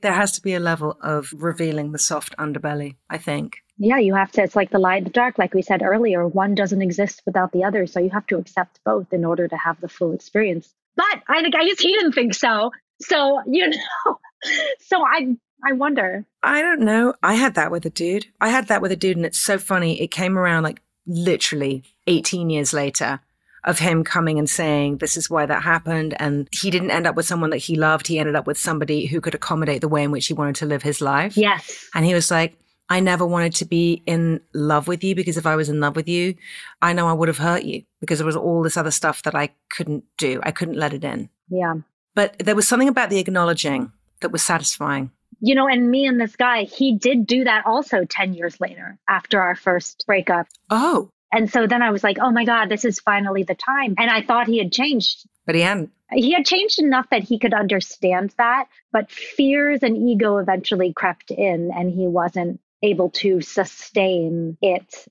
There 0.00 0.14
has 0.14 0.32
to 0.32 0.42
be 0.42 0.54
a 0.54 0.60
level 0.60 0.96
of 1.00 1.28
revealing 1.36 1.92
the 1.92 1.98
soft 1.98 2.34
underbelly, 2.38 2.96
I 3.08 3.18
think. 3.18 3.58
Yeah, 3.78 3.98
you 3.98 4.14
have 4.14 4.32
to. 4.32 4.42
It's 4.42 4.56
like 4.56 4.70
the 4.70 4.78
light, 4.78 5.04
the 5.04 5.10
dark, 5.10 5.38
like 5.38 5.54
we 5.54 5.62
said 5.62 5.82
earlier. 5.82 6.26
One 6.26 6.54
doesn't 6.54 6.82
exist 6.82 7.22
without 7.26 7.52
the 7.52 7.64
other. 7.64 7.86
So 7.86 8.00
you 8.00 8.10
have 8.10 8.26
to 8.28 8.38
accept 8.38 8.80
both 8.84 9.12
in 9.12 9.24
order 9.24 9.46
to 9.46 9.56
have 9.56 9.80
the 9.80 9.88
full 9.88 10.12
experience. 10.12 10.74
But 10.96 11.22
I 11.28 11.44
I 11.44 11.64
guess 11.66 11.80
he 11.80 11.92
didn't 11.92 12.12
think 12.12 12.34
so. 12.34 12.70
So, 13.02 13.40
you 13.46 13.68
know, 13.68 14.18
so 14.80 15.04
I 15.04 15.36
I 15.64 15.72
wonder. 15.72 16.24
I 16.42 16.62
don't 16.62 16.80
know. 16.80 17.14
I 17.22 17.34
had 17.34 17.54
that 17.54 17.70
with 17.70 17.84
a 17.86 17.90
dude. 17.90 18.26
I 18.40 18.48
had 18.48 18.68
that 18.68 18.82
with 18.82 18.92
a 18.92 18.96
dude, 18.96 19.16
and 19.16 19.26
it's 19.26 19.38
so 19.38 19.58
funny. 19.58 20.00
It 20.00 20.10
came 20.10 20.38
around 20.38 20.64
like 20.64 20.80
literally 21.06 21.84
18 22.06 22.50
years 22.50 22.72
later 22.72 23.20
of 23.64 23.78
him 23.78 24.04
coming 24.04 24.38
and 24.38 24.48
saying, 24.48 24.98
This 24.98 25.16
is 25.16 25.30
why 25.30 25.46
that 25.46 25.62
happened. 25.62 26.14
And 26.20 26.48
he 26.52 26.70
didn't 26.70 26.90
end 26.90 27.06
up 27.06 27.16
with 27.16 27.26
someone 27.26 27.50
that 27.50 27.58
he 27.58 27.76
loved. 27.76 28.06
He 28.06 28.18
ended 28.18 28.34
up 28.34 28.46
with 28.46 28.58
somebody 28.58 29.06
who 29.06 29.20
could 29.20 29.34
accommodate 29.34 29.80
the 29.80 29.88
way 29.88 30.02
in 30.02 30.10
which 30.10 30.26
he 30.26 30.34
wanted 30.34 30.56
to 30.56 30.66
live 30.66 30.82
his 30.82 31.00
life. 31.00 31.36
Yes. 31.36 31.88
And 31.94 32.04
he 32.04 32.14
was 32.14 32.30
like, 32.30 32.56
I 32.88 33.00
never 33.00 33.24
wanted 33.24 33.54
to 33.54 33.64
be 33.64 34.02
in 34.06 34.40
love 34.52 34.88
with 34.88 35.02
you 35.02 35.14
because 35.14 35.36
if 35.36 35.46
I 35.46 35.56
was 35.56 35.68
in 35.68 35.80
love 35.80 35.96
with 35.96 36.08
you, 36.08 36.34
I 36.82 36.92
know 36.92 37.08
I 37.08 37.12
would 37.12 37.28
have 37.28 37.38
hurt 37.38 37.62
you 37.62 37.84
because 38.00 38.18
there 38.18 38.26
was 38.26 38.36
all 38.36 38.62
this 38.62 38.76
other 38.76 38.90
stuff 38.90 39.22
that 39.22 39.34
I 39.34 39.50
couldn't 39.70 40.04
do. 40.18 40.40
I 40.42 40.50
couldn't 40.50 40.76
let 40.76 40.92
it 40.92 41.04
in. 41.04 41.30
Yeah. 41.48 41.74
But 42.14 42.38
there 42.38 42.56
was 42.56 42.68
something 42.68 42.88
about 42.88 43.08
the 43.08 43.18
acknowledging 43.18 43.92
that 44.20 44.32
was 44.32 44.42
satisfying. 44.42 45.10
You 45.40 45.54
know, 45.54 45.66
and 45.66 45.90
me 45.90 46.06
and 46.06 46.20
this 46.20 46.36
guy, 46.36 46.64
he 46.64 46.96
did 46.96 47.26
do 47.26 47.44
that 47.44 47.64
also 47.66 48.04
10 48.04 48.34
years 48.34 48.60
later 48.60 48.98
after 49.08 49.40
our 49.40 49.56
first 49.56 50.04
breakup. 50.06 50.46
Oh, 50.70 51.10
And 51.32 51.50
so 51.50 51.66
then 51.66 51.82
I 51.82 51.90
was 51.90 52.04
like, 52.04 52.18
oh 52.20 52.30
my 52.30 52.44
God, 52.44 52.68
this 52.68 52.84
is 52.84 53.00
finally 53.00 53.42
the 53.42 53.54
time. 53.54 53.94
And 53.98 54.10
I 54.10 54.22
thought 54.22 54.46
he 54.46 54.58
had 54.58 54.70
changed. 54.70 55.26
but 55.46 55.54
he 55.54 55.62
hadn't. 55.62 55.90
He 56.12 56.32
had 56.32 56.44
changed 56.44 56.78
enough 56.78 57.08
that 57.10 57.22
he 57.22 57.38
could 57.38 57.54
understand 57.54 58.34
that, 58.36 58.68
but 58.92 59.10
fears 59.10 59.82
and 59.82 59.96
ego 59.96 60.36
eventually 60.36 60.92
crept 60.92 61.30
in 61.30 61.70
and 61.74 61.90
he 61.90 62.06
wasn't 62.06 62.60
able 62.82 63.08
to 63.10 63.40
sustain 63.40 64.58
it. 64.60 65.06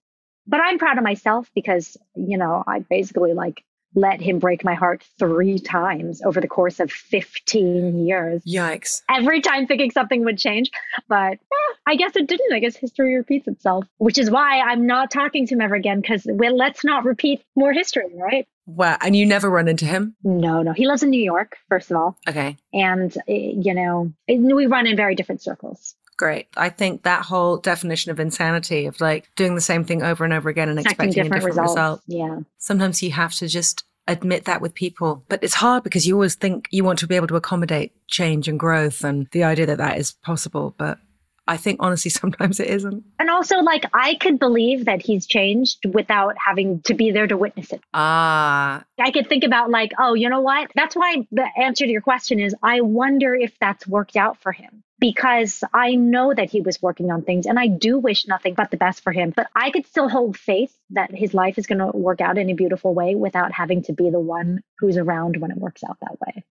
But 0.45 0.61
I'm 0.61 0.77
proud 0.77 0.99
of 0.99 1.03
myself 1.03 1.49
because, 1.55 1.97
you 2.15 2.37
know, 2.37 2.63
I 2.67 2.79
basically 2.79 3.33
like 3.33 3.63
let 3.95 4.21
him 4.21 4.39
break 4.39 4.63
my 4.63 4.73
heart 4.73 5.03
three 5.19 5.59
times 5.59 6.21
over 6.23 6.39
the 6.39 6.47
course 6.47 6.79
of 6.79 6.91
15 6.91 8.05
years. 8.05 8.43
Yikes. 8.45 9.01
Every 9.09 9.41
time 9.41 9.67
thinking 9.67 9.91
something 9.91 10.23
would 10.23 10.37
change. 10.37 10.71
But 11.07 11.33
eh, 11.33 11.73
I 11.85 11.95
guess 11.95 12.15
it 12.15 12.27
didn't. 12.27 12.53
I 12.53 12.59
guess 12.59 12.75
history 12.75 13.15
repeats 13.15 13.47
itself, 13.47 13.85
which 13.97 14.17
is 14.17 14.29
why 14.29 14.61
I'm 14.61 14.87
not 14.87 15.11
talking 15.11 15.47
to 15.47 15.55
him 15.55 15.61
ever 15.61 15.75
again 15.75 16.01
because 16.01 16.25
well, 16.25 16.55
let's 16.55 16.83
not 16.83 17.05
repeat 17.05 17.43
more 17.55 17.73
history, 17.73 18.05
right? 18.13 18.47
Wow. 18.65 18.97
And 19.01 19.15
you 19.15 19.25
never 19.25 19.49
run 19.49 19.67
into 19.67 19.85
him? 19.85 20.15
No, 20.23 20.61
no. 20.61 20.71
He 20.71 20.87
lives 20.87 21.03
in 21.03 21.09
New 21.09 21.21
York, 21.21 21.57
first 21.67 21.91
of 21.91 21.97
all. 21.97 22.17
Okay. 22.27 22.57
And, 22.73 23.13
eh, 23.27 23.53
you 23.55 23.73
know, 23.73 24.13
we 24.27 24.65
run 24.67 24.87
in 24.87 24.95
very 24.95 25.15
different 25.15 25.41
circles. 25.41 25.95
Great. 26.21 26.45
I 26.55 26.69
think 26.69 27.01
that 27.01 27.25
whole 27.25 27.57
definition 27.57 28.11
of 28.11 28.19
insanity 28.19 28.85
of 28.85 29.01
like 29.01 29.27
doing 29.35 29.55
the 29.55 29.59
same 29.61 29.83
thing 29.85 30.03
over 30.03 30.23
and 30.23 30.31
over 30.31 30.49
again 30.49 30.69
and 30.69 30.77
Expecting 30.77 31.07
expecting 31.09 31.21
a 31.21 31.23
different 31.23 31.41
different 31.55 31.67
results. 31.69 31.75
result. 31.75 32.01
Yeah. 32.05 32.39
Sometimes 32.59 33.01
you 33.01 33.09
have 33.09 33.33
to 33.33 33.47
just 33.47 33.85
admit 34.07 34.45
that 34.45 34.61
with 34.61 34.75
people. 34.75 35.23
But 35.29 35.43
it's 35.43 35.55
hard 35.55 35.83
because 35.83 36.05
you 36.05 36.13
always 36.13 36.35
think 36.35 36.67
you 36.69 36.83
want 36.83 36.99
to 36.99 37.07
be 37.07 37.15
able 37.15 37.25
to 37.25 37.37
accommodate 37.37 37.93
change 38.07 38.47
and 38.47 38.59
growth 38.59 39.03
and 39.03 39.29
the 39.31 39.43
idea 39.43 39.65
that 39.65 39.79
that 39.79 39.97
is 39.97 40.11
possible. 40.11 40.75
But 40.77 40.99
I 41.47 41.57
think 41.57 41.77
honestly, 41.81 42.09
sometimes 42.11 42.59
it 42.59 42.67
isn't. 42.67 43.03
And 43.19 43.29
also, 43.29 43.57
like, 43.57 43.85
I 43.93 44.15
could 44.15 44.39
believe 44.39 44.85
that 44.85 45.01
he's 45.01 45.25
changed 45.25 45.85
without 45.85 46.35
having 46.43 46.81
to 46.83 46.93
be 46.93 47.11
there 47.11 47.27
to 47.27 47.37
witness 47.37 47.71
it. 47.71 47.81
Ah. 47.93 48.83
I 48.99 49.11
could 49.11 49.27
think 49.27 49.43
about, 49.43 49.69
like, 49.69 49.91
oh, 49.97 50.13
you 50.13 50.29
know 50.29 50.41
what? 50.41 50.71
That's 50.75 50.95
why 50.95 51.27
the 51.31 51.47
answer 51.57 51.85
to 51.85 51.91
your 51.91 52.01
question 52.01 52.39
is 52.39 52.55
I 52.61 52.81
wonder 52.81 53.33
if 53.35 53.57
that's 53.59 53.87
worked 53.87 54.15
out 54.15 54.37
for 54.41 54.51
him. 54.51 54.83
Because 54.99 55.63
I 55.73 55.95
know 55.95 56.31
that 56.31 56.51
he 56.51 56.61
was 56.61 56.79
working 56.79 57.09
on 57.09 57.23
things 57.23 57.47
and 57.47 57.57
I 57.57 57.65
do 57.65 57.97
wish 57.97 58.27
nothing 58.27 58.53
but 58.53 58.69
the 58.69 58.77
best 58.77 59.01
for 59.01 59.11
him. 59.11 59.33
But 59.35 59.47
I 59.55 59.71
could 59.71 59.87
still 59.87 60.07
hold 60.07 60.37
faith 60.37 60.71
that 60.91 61.09
his 61.09 61.33
life 61.33 61.57
is 61.57 61.65
going 61.65 61.79
to 61.79 61.87
work 61.87 62.21
out 62.21 62.37
in 62.37 62.51
a 62.51 62.53
beautiful 62.53 62.93
way 62.93 63.15
without 63.15 63.51
having 63.51 63.81
to 63.85 63.93
be 63.93 64.11
the 64.11 64.19
one 64.19 64.61
who's 64.77 64.97
around 64.97 65.37
when 65.37 65.49
it 65.49 65.57
works 65.57 65.83
out 65.83 65.97
that 66.01 66.19
way. 66.21 66.43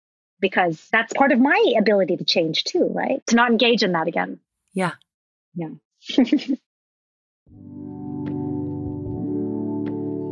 Because 0.40 0.82
that's 0.90 1.12
part 1.12 1.32
of 1.32 1.40
my 1.40 1.74
ability 1.78 2.16
to 2.16 2.24
change 2.24 2.64
too, 2.64 2.88
right? 2.90 3.20
To 3.26 3.36
not 3.36 3.50
engage 3.50 3.82
in 3.82 3.92
that 3.92 4.08
again. 4.08 4.40
Yeah. 4.78 4.92
Yeah. 5.56 5.70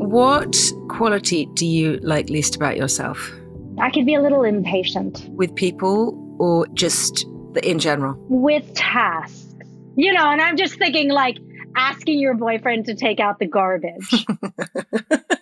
What 0.09 0.57
quality 0.89 1.49
do 1.55 1.67
you 1.67 1.99
like 2.01 2.31
least 2.31 2.55
about 2.55 2.77
yourself? 2.77 3.33
I 3.81 3.91
could 3.91 4.07
be 4.07 4.15
a 4.15 4.23
little 4.23 4.45
impatient 4.45 5.29
With 5.31 5.53
people 5.57 6.15
or 6.39 6.69
just 6.75 7.27
in 7.65 7.81
general? 7.81 8.15
with 8.29 8.73
tasks, 8.75 9.53
you 9.97 10.13
know, 10.13 10.31
and 10.31 10.41
I'm 10.41 10.57
just 10.57 10.79
thinking 10.79 11.11
like 11.11 11.39
asking 11.75 12.21
your 12.21 12.35
boyfriend 12.35 12.85
to 12.87 12.95
take 12.95 13.19
out 13.19 13.41
the 13.41 13.47
garbage. 13.49 14.09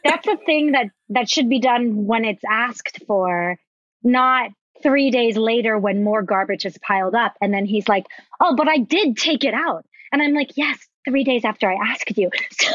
That's 0.04 0.26
a 0.26 0.36
thing 0.46 0.72
that 0.72 0.86
that 1.10 1.28
should 1.28 1.50
be 1.50 1.60
done 1.60 2.06
when 2.06 2.24
it's 2.24 2.42
asked 2.50 3.02
for, 3.06 3.58
not 4.02 4.50
three 4.84 5.10
days 5.10 5.36
later 5.36 5.76
when 5.76 6.04
more 6.04 6.22
garbage 6.22 6.64
is 6.64 6.78
piled 6.78 7.16
up. 7.16 7.34
And 7.40 7.52
then 7.52 7.66
he's 7.66 7.88
like, 7.88 8.06
oh, 8.40 8.54
but 8.54 8.68
I 8.68 8.78
did 8.78 9.16
take 9.16 9.42
it 9.42 9.54
out. 9.54 9.84
And 10.12 10.22
I'm 10.22 10.34
like, 10.34 10.56
yes, 10.56 10.78
three 11.04 11.24
days 11.24 11.44
after 11.44 11.68
I 11.68 11.74
asked 11.90 12.16
you. 12.16 12.30
So, 12.52 12.70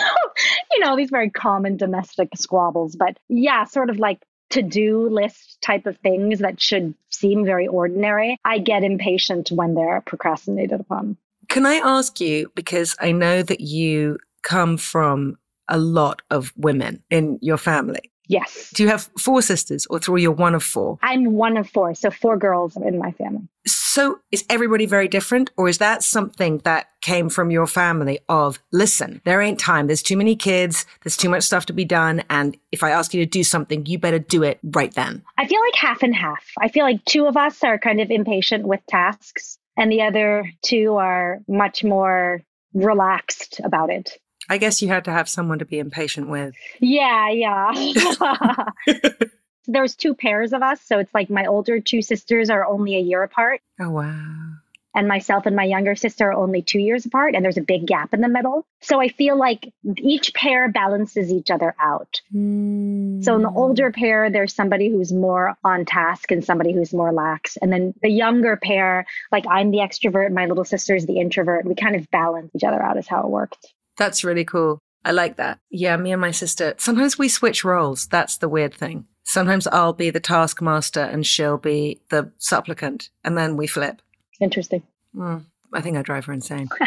you 0.71 0.79
know, 0.79 0.97
these 0.97 1.09
very 1.09 1.29
common 1.29 1.77
domestic 1.77 2.29
squabbles. 2.35 2.95
But 2.95 3.17
yeah, 3.29 3.63
sort 3.63 3.89
of 3.89 3.97
like 3.97 4.21
to 4.49 4.61
do 4.61 5.07
list 5.09 5.57
type 5.61 5.85
of 5.85 5.97
things 5.99 6.39
that 6.39 6.59
should 6.59 6.93
seem 7.11 7.45
very 7.45 7.67
ordinary. 7.67 8.37
I 8.43 8.59
get 8.59 8.83
impatient 8.83 9.49
when 9.51 9.75
they're 9.75 10.01
procrastinated 10.01 10.79
upon. 10.79 11.17
Can 11.47 11.65
I 11.65 11.75
ask 11.75 12.19
you, 12.19 12.51
because 12.55 12.95
I 12.99 13.11
know 13.11 13.41
that 13.43 13.61
you 13.61 14.19
come 14.43 14.77
from 14.77 15.37
a 15.67 15.77
lot 15.77 16.21
of 16.29 16.51
women 16.57 17.03
in 17.09 17.39
your 17.41 17.57
family. 17.57 18.11
Yes. 18.29 18.69
Do 18.75 18.83
you 18.83 18.89
have 18.89 19.09
four 19.17 19.41
sisters 19.41 19.87
or 19.87 19.99
three? 19.99 20.21
You're 20.21 20.31
one 20.31 20.53
of 20.53 20.63
four. 20.63 20.99
I'm 21.01 21.33
one 21.33 21.57
of 21.57 21.67
four, 21.67 21.95
so 21.95 22.11
four 22.11 22.37
girls 22.37 22.77
in 22.77 22.99
my 22.99 23.11
family. 23.11 23.49
So 23.65 24.19
is 24.31 24.45
everybody 24.49 24.85
very 24.85 25.07
different? 25.07 25.49
Or 25.57 25.67
is 25.67 25.79
that 25.79 26.03
something 26.03 26.59
that 26.59 26.89
came 27.01 27.29
from 27.29 27.49
your 27.49 27.65
family 27.65 28.19
of, 28.29 28.59
listen, 28.71 29.19
there 29.25 29.41
ain't 29.41 29.59
time. 29.59 29.87
There's 29.87 30.03
too 30.03 30.15
many 30.15 30.35
kids. 30.35 30.85
There's 31.03 31.17
too 31.17 31.27
much 31.27 31.43
stuff 31.43 31.65
to 31.65 31.73
be 31.73 31.85
done. 31.85 32.23
And 32.29 32.55
if 32.71 32.83
I 32.83 32.91
ask 32.91 33.15
you 33.15 33.25
to 33.25 33.29
do 33.29 33.43
something, 33.43 33.87
you 33.87 33.97
better 33.97 34.19
do 34.19 34.43
it 34.43 34.59
right 34.63 34.93
then. 34.93 35.23
I 35.39 35.47
feel 35.47 35.59
like 35.59 35.75
half 35.75 36.03
and 36.03 36.15
half. 36.15 36.45
I 36.61 36.67
feel 36.67 36.83
like 36.83 37.03
two 37.05 37.25
of 37.25 37.35
us 37.35 37.63
are 37.63 37.79
kind 37.79 37.99
of 37.99 38.11
impatient 38.11 38.67
with 38.67 38.79
tasks, 38.87 39.57
and 39.75 39.91
the 39.91 40.03
other 40.03 40.51
two 40.61 40.97
are 40.97 41.39
much 41.47 41.83
more 41.83 42.43
relaxed 42.75 43.59
about 43.63 43.89
it. 43.89 44.19
I 44.49 44.57
guess 44.57 44.81
you 44.81 44.87
had 44.87 45.05
to 45.05 45.11
have 45.11 45.29
someone 45.29 45.59
to 45.59 45.65
be 45.65 45.77
impatient 45.79 46.27
with. 46.27 46.55
Yeah, 46.79 47.29
yeah. 47.29 47.71
There's 49.67 49.95
two 49.95 50.15
pairs 50.15 50.53
of 50.53 50.63
us. 50.63 50.81
So 50.81 50.97
it's 50.99 51.13
like 51.13 51.29
my 51.29 51.45
older 51.45 51.79
two 51.79 52.01
sisters 52.01 52.49
are 52.49 52.65
only 52.65 52.95
a 52.95 53.01
year 53.01 53.21
apart, 53.21 53.61
Oh, 53.79 53.91
wow. 53.91 54.53
and 54.95 55.07
myself 55.07 55.45
and 55.45 55.55
my 55.55 55.65
younger 55.65 55.95
sister 55.95 56.29
are 56.29 56.33
only 56.33 56.63
two 56.63 56.79
years 56.79 57.05
apart, 57.05 57.35
and 57.35 57.45
there's 57.45 57.57
a 57.57 57.61
big 57.61 57.85
gap 57.85 58.11
in 58.11 58.21
the 58.21 58.27
middle. 58.27 58.65
So 58.81 58.99
I 58.99 59.09
feel 59.09 59.37
like 59.37 59.71
each 59.97 60.33
pair 60.33 60.69
balances 60.71 61.31
each 61.31 61.51
other 61.51 61.75
out. 61.79 62.19
Hmm. 62.31 63.21
So 63.21 63.35
in 63.35 63.43
the 63.43 63.51
older 63.51 63.91
pair, 63.91 64.31
there's 64.31 64.55
somebody 64.55 64.89
who's 64.89 65.13
more 65.13 65.55
on 65.63 65.85
task 65.85 66.31
and 66.31 66.43
somebody 66.43 66.73
who's 66.73 66.91
more 66.93 67.13
lax. 67.13 67.55
And 67.57 67.71
then 67.71 67.93
the 68.01 68.09
younger 68.09 68.55
pair, 68.57 69.05
like 69.31 69.45
I'm 69.47 69.69
the 69.69 69.79
extrovert, 69.79 70.31
my 70.33 70.47
little 70.47 70.65
sister's 70.65 71.05
the 71.05 71.19
introvert. 71.19 71.65
We 71.65 71.75
kind 71.75 71.95
of 71.95 72.09
balance 72.09 72.49
each 72.55 72.63
other 72.63 72.81
out, 72.81 72.97
is 72.97 73.07
how 73.07 73.21
it 73.21 73.29
worked. 73.29 73.67
That's 73.99 74.23
really 74.23 74.45
cool. 74.45 74.79
I 75.05 75.11
like 75.11 75.35
that. 75.37 75.59
Yeah, 75.69 75.95
me 75.97 76.11
and 76.11 76.21
my 76.21 76.31
sister, 76.31 76.73
sometimes 76.77 77.19
we 77.19 77.29
switch 77.29 77.63
roles. 77.63 78.07
That's 78.07 78.37
the 78.37 78.49
weird 78.49 78.73
thing. 78.73 79.05
Sometimes 79.23 79.67
I'll 79.67 79.93
be 79.93 80.09
the 80.09 80.19
taskmaster 80.19 81.01
and 81.01 81.25
she'll 81.27 81.57
be 81.59 82.01
the 82.09 82.31
supplicant, 82.39 83.09
and 83.23 83.37
then 83.37 83.55
we 83.57 83.67
flip. 83.67 84.01
Interesting. 84.41 84.81
Mm, 85.15 85.43
I 85.73 85.81
think 85.81 85.97
I 85.97 86.01
drive 86.01 86.25
her 86.25 86.33
insane. 86.33 86.69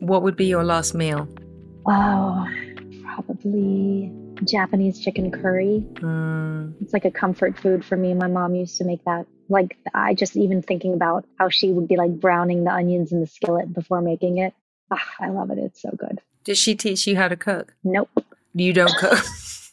What 0.00 0.22
would 0.22 0.36
be 0.36 0.44
your 0.46 0.64
last 0.64 0.94
meal? 0.94 1.26
Oh, 1.86 2.46
probably 3.04 4.12
Japanese 4.44 5.00
chicken 5.00 5.30
curry. 5.30 5.84
Mm, 5.94 6.74
It's 6.82 6.92
like 6.92 7.04
a 7.06 7.10
comfort 7.10 7.58
food 7.58 7.84
for 7.84 7.96
me. 7.96 8.12
My 8.14 8.26
mom 8.28 8.54
used 8.54 8.76
to 8.78 8.84
make 8.84 9.02
that. 9.04 9.26
Like, 9.48 9.76
I 9.94 10.14
just 10.14 10.36
even 10.36 10.62
thinking 10.62 10.94
about 10.94 11.26
how 11.38 11.48
she 11.48 11.72
would 11.72 11.88
be 11.88 11.96
like 11.96 12.20
browning 12.20 12.64
the 12.64 12.72
onions 12.72 13.12
in 13.12 13.20
the 13.20 13.26
skillet 13.26 13.72
before 13.72 14.00
making 14.00 14.38
it. 14.38 14.54
Ah, 14.90 15.02
I 15.20 15.28
love 15.30 15.50
it. 15.50 15.58
It's 15.58 15.80
so 15.82 15.90
good. 15.96 16.20
did 16.44 16.56
she 16.56 16.74
teach 16.74 17.06
you 17.06 17.16
how 17.16 17.28
to 17.28 17.36
cook? 17.36 17.74
Nope. 17.84 18.10
You 18.54 18.72
don't 18.72 18.94
cook. 18.96 19.18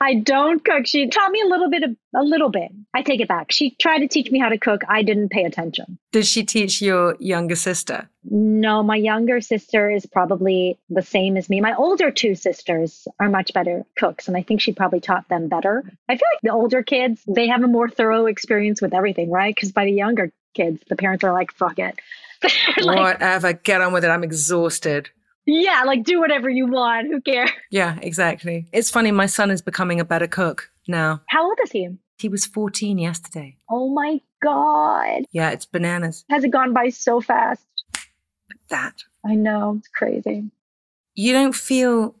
I 0.00 0.14
don't 0.14 0.64
cook. 0.64 0.86
She 0.86 1.08
taught 1.08 1.30
me 1.30 1.40
a 1.40 1.46
little 1.46 1.70
bit 1.70 1.82
of 1.82 1.96
a 2.14 2.22
little 2.22 2.48
bit. 2.50 2.70
I 2.94 3.02
take 3.02 3.20
it 3.20 3.28
back. 3.28 3.52
She 3.52 3.70
tried 3.72 3.98
to 4.00 4.08
teach 4.08 4.30
me 4.30 4.38
how 4.38 4.48
to 4.48 4.58
cook. 4.58 4.82
I 4.88 5.02
didn't 5.02 5.30
pay 5.30 5.44
attention. 5.44 5.98
did 6.12 6.26
she 6.26 6.44
teach 6.44 6.80
your 6.80 7.16
younger 7.18 7.54
sister? 7.56 8.08
No, 8.30 8.82
my 8.82 8.96
younger 8.96 9.40
sister 9.40 9.90
is 9.90 10.04
probably 10.06 10.78
the 10.90 11.02
same 11.02 11.36
as 11.36 11.48
me. 11.48 11.60
My 11.60 11.74
older 11.74 12.10
two 12.10 12.34
sisters 12.34 13.06
are 13.20 13.28
much 13.28 13.52
better 13.52 13.84
cooks, 13.96 14.28
and 14.28 14.36
I 14.36 14.42
think 14.42 14.60
she 14.60 14.72
probably 14.72 15.00
taught 15.00 15.28
them 15.28 15.48
better. 15.48 15.82
I 16.08 16.14
feel 16.14 16.28
like 16.32 16.40
the 16.42 16.52
older 16.52 16.82
kids, 16.82 17.22
they 17.26 17.48
have 17.48 17.62
a 17.62 17.68
more 17.68 17.88
thorough 17.88 18.26
experience 18.26 18.82
with 18.82 18.92
everything, 18.94 19.30
right? 19.30 19.54
Because 19.54 19.72
by 19.72 19.84
the 19.84 19.92
younger 19.92 20.32
kids, 20.54 20.82
the 20.88 20.96
parents 20.96 21.24
are 21.24 21.32
like, 21.32 21.52
fuck 21.52 21.78
it. 21.78 21.98
Like, 22.80 22.98
Whatever, 22.98 23.52
get 23.54 23.80
on 23.80 23.92
with 23.92 24.04
it. 24.04 24.08
I'm 24.08 24.22
exhausted. 24.22 25.10
Yeah, 25.48 25.82
like 25.84 26.04
do 26.04 26.20
whatever 26.20 26.48
you 26.50 26.66
want. 26.66 27.08
Who 27.08 27.20
cares? 27.20 27.50
Yeah, 27.70 27.98
exactly. 28.02 28.66
It's 28.72 28.90
funny, 28.90 29.10
my 29.10 29.26
son 29.26 29.50
is 29.50 29.62
becoming 29.62 30.00
a 30.00 30.04
better 30.04 30.26
cook 30.26 30.70
now. 30.86 31.22
How 31.28 31.44
old 31.46 31.58
is 31.62 31.70
he? 31.72 31.88
He 32.18 32.28
was 32.28 32.46
14 32.46 32.98
yesterday. 32.98 33.56
Oh 33.70 33.88
my 33.88 34.20
God. 34.42 35.22
Yeah, 35.32 35.50
it's 35.50 35.66
bananas. 35.66 36.24
Has 36.30 36.44
it 36.44 36.50
gone 36.50 36.72
by 36.72 36.88
so 36.88 37.20
fast? 37.20 37.66
That. 38.68 38.94
I 39.24 39.34
know. 39.34 39.76
It's 39.78 39.88
crazy. 39.88 40.50
You 41.14 41.32
don't 41.32 41.54
feel, 41.54 42.14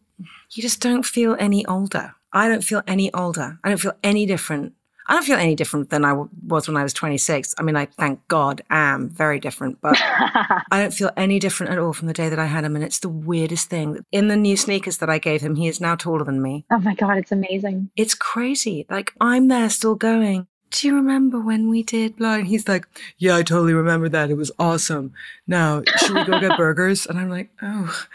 you 0.52 0.62
just 0.62 0.80
don't 0.80 1.04
feel 1.04 1.36
any 1.38 1.64
older. 1.66 2.14
I 2.32 2.48
don't 2.48 2.64
feel 2.64 2.82
any 2.86 3.12
older. 3.14 3.58
I 3.64 3.68
don't 3.68 3.80
feel 3.80 3.96
any 4.02 4.26
different. 4.26 4.74
I 5.08 5.14
don't 5.14 5.24
feel 5.24 5.38
any 5.38 5.54
different 5.54 5.88
than 5.90 6.04
I 6.04 6.10
w- 6.10 6.28
was 6.46 6.68
when 6.68 6.76
I 6.76 6.82
was 6.82 6.92
26. 6.92 7.54
I 7.58 7.62
mean, 7.62 7.76
I 7.76 7.86
thank 7.86 8.26
God 8.28 8.60
am 8.68 9.08
very 9.08 9.40
different, 9.40 9.80
but 9.80 9.96
I 10.00 10.66
don't 10.82 10.92
feel 10.92 11.10
any 11.16 11.38
different 11.38 11.72
at 11.72 11.78
all 11.78 11.92
from 11.94 12.08
the 12.08 12.14
day 12.14 12.28
that 12.28 12.38
I 12.38 12.44
had 12.46 12.64
him. 12.64 12.74
And 12.76 12.84
it's 12.84 12.98
the 12.98 13.08
weirdest 13.08 13.70
thing. 13.70 14.04
In 14.12 14.28
the 14.28 14.36
new 14.36 14.56
sneakers 14.56 14.98
that 14.98 15.08
I 15.08 15.18
gave 15.18 15.40
him, 15.40 15.54
he 15.54 15.66
is 15.66 15.80
now 15.80 15.94
taller 15.96 16.24
than 16.24 16.42
me. 16.42 16.66
Oh 16.70 16.78
my 16.78 16.94
God, 16.94 17.16
it's 17.16 17.32
amazing. 17.32 17.90
It's 17.96 18.14
crazy. 18.14 18.84
Like, 18.90 19.14
I'm 19.20 19.48
there 19.48 19.70
still 19.70 19.94
going, 19.94 20.46
Do 20.70 20.86
you 20.86 20.94
remember 20.94 21.40
when 21.40 21.70
we 21.70 21.82
did 21.82 22.16
blah? 22.16 22.34
And 22.34 22.46
he's 22.46 22.68
like, 22.68 22.86
Yeah, 23.16 23.36
I 23.36 23.42
totally 23.42 23.72
remember 23.72 24.10
that. 24.10 24.30
It 24.30 24.36
was 24.36 24.52
awesome. 24.58 25.14
Now, 25.46 25.82
should 25.96 26.14
we 26.16 26.24
go 26.24 26.38
get 26.38 26.56
burgers? 26.58 27.06
And 27.06 27.18
I'm 27.18 27.30
like, 27.30 27.48
Oh, 27.62 28.06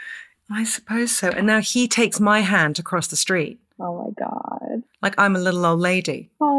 I 0.48 0.62
suppose 0.62 1.10
so. 1.10 1.30
And 1.30 1.46
now 1.48 1.60
he 1.60 1.88
takes 1.88 2.20
my 2.20 2.40
hand 2.40 2.76
to 2.76 2.82
cross 2.84 3.08
the 3.08 3.16
street. 3.16 3.58
Oh 3.80 4.04
my 4.04 4.10
God. 4.24 4.84
Like 5.02 5.14
I'm 5.18 5.34
a 5.34 5.40
little 5.40 5.66
old 5.66 5.80
lady. 5.80 6.30
Oh. 6.40 6.53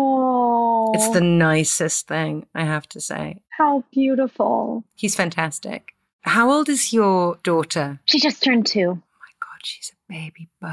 It's 0.96 1.10
the 1.10 1.22
nicest 1.22 2.08
thing, 2.08 2.46
I 2.56 2.64
have 2.64 2.88
to 2.90 3.02
say. 3.02 3.42
How 3.50 3.84
beautiful. 3.92 4.84
He's 4.96 5.16
fantastic. 5.16 5.94
How 6.22 6.52
old 6.52 6.70
is 6.70 6.92
your 6.92 7.38
daughter? 7.44 8.00
She 8.06 8.20
just 8.20 8.42
turned 8.42 8.66
two. 8.66 8.90
Oh 8.90 9.20
my 9.20 9.34
God, 9.40 9.60
she's 9.64 9.92
a 9.94 10.12
baby 10.12 10.50
bird. 10.60 10.72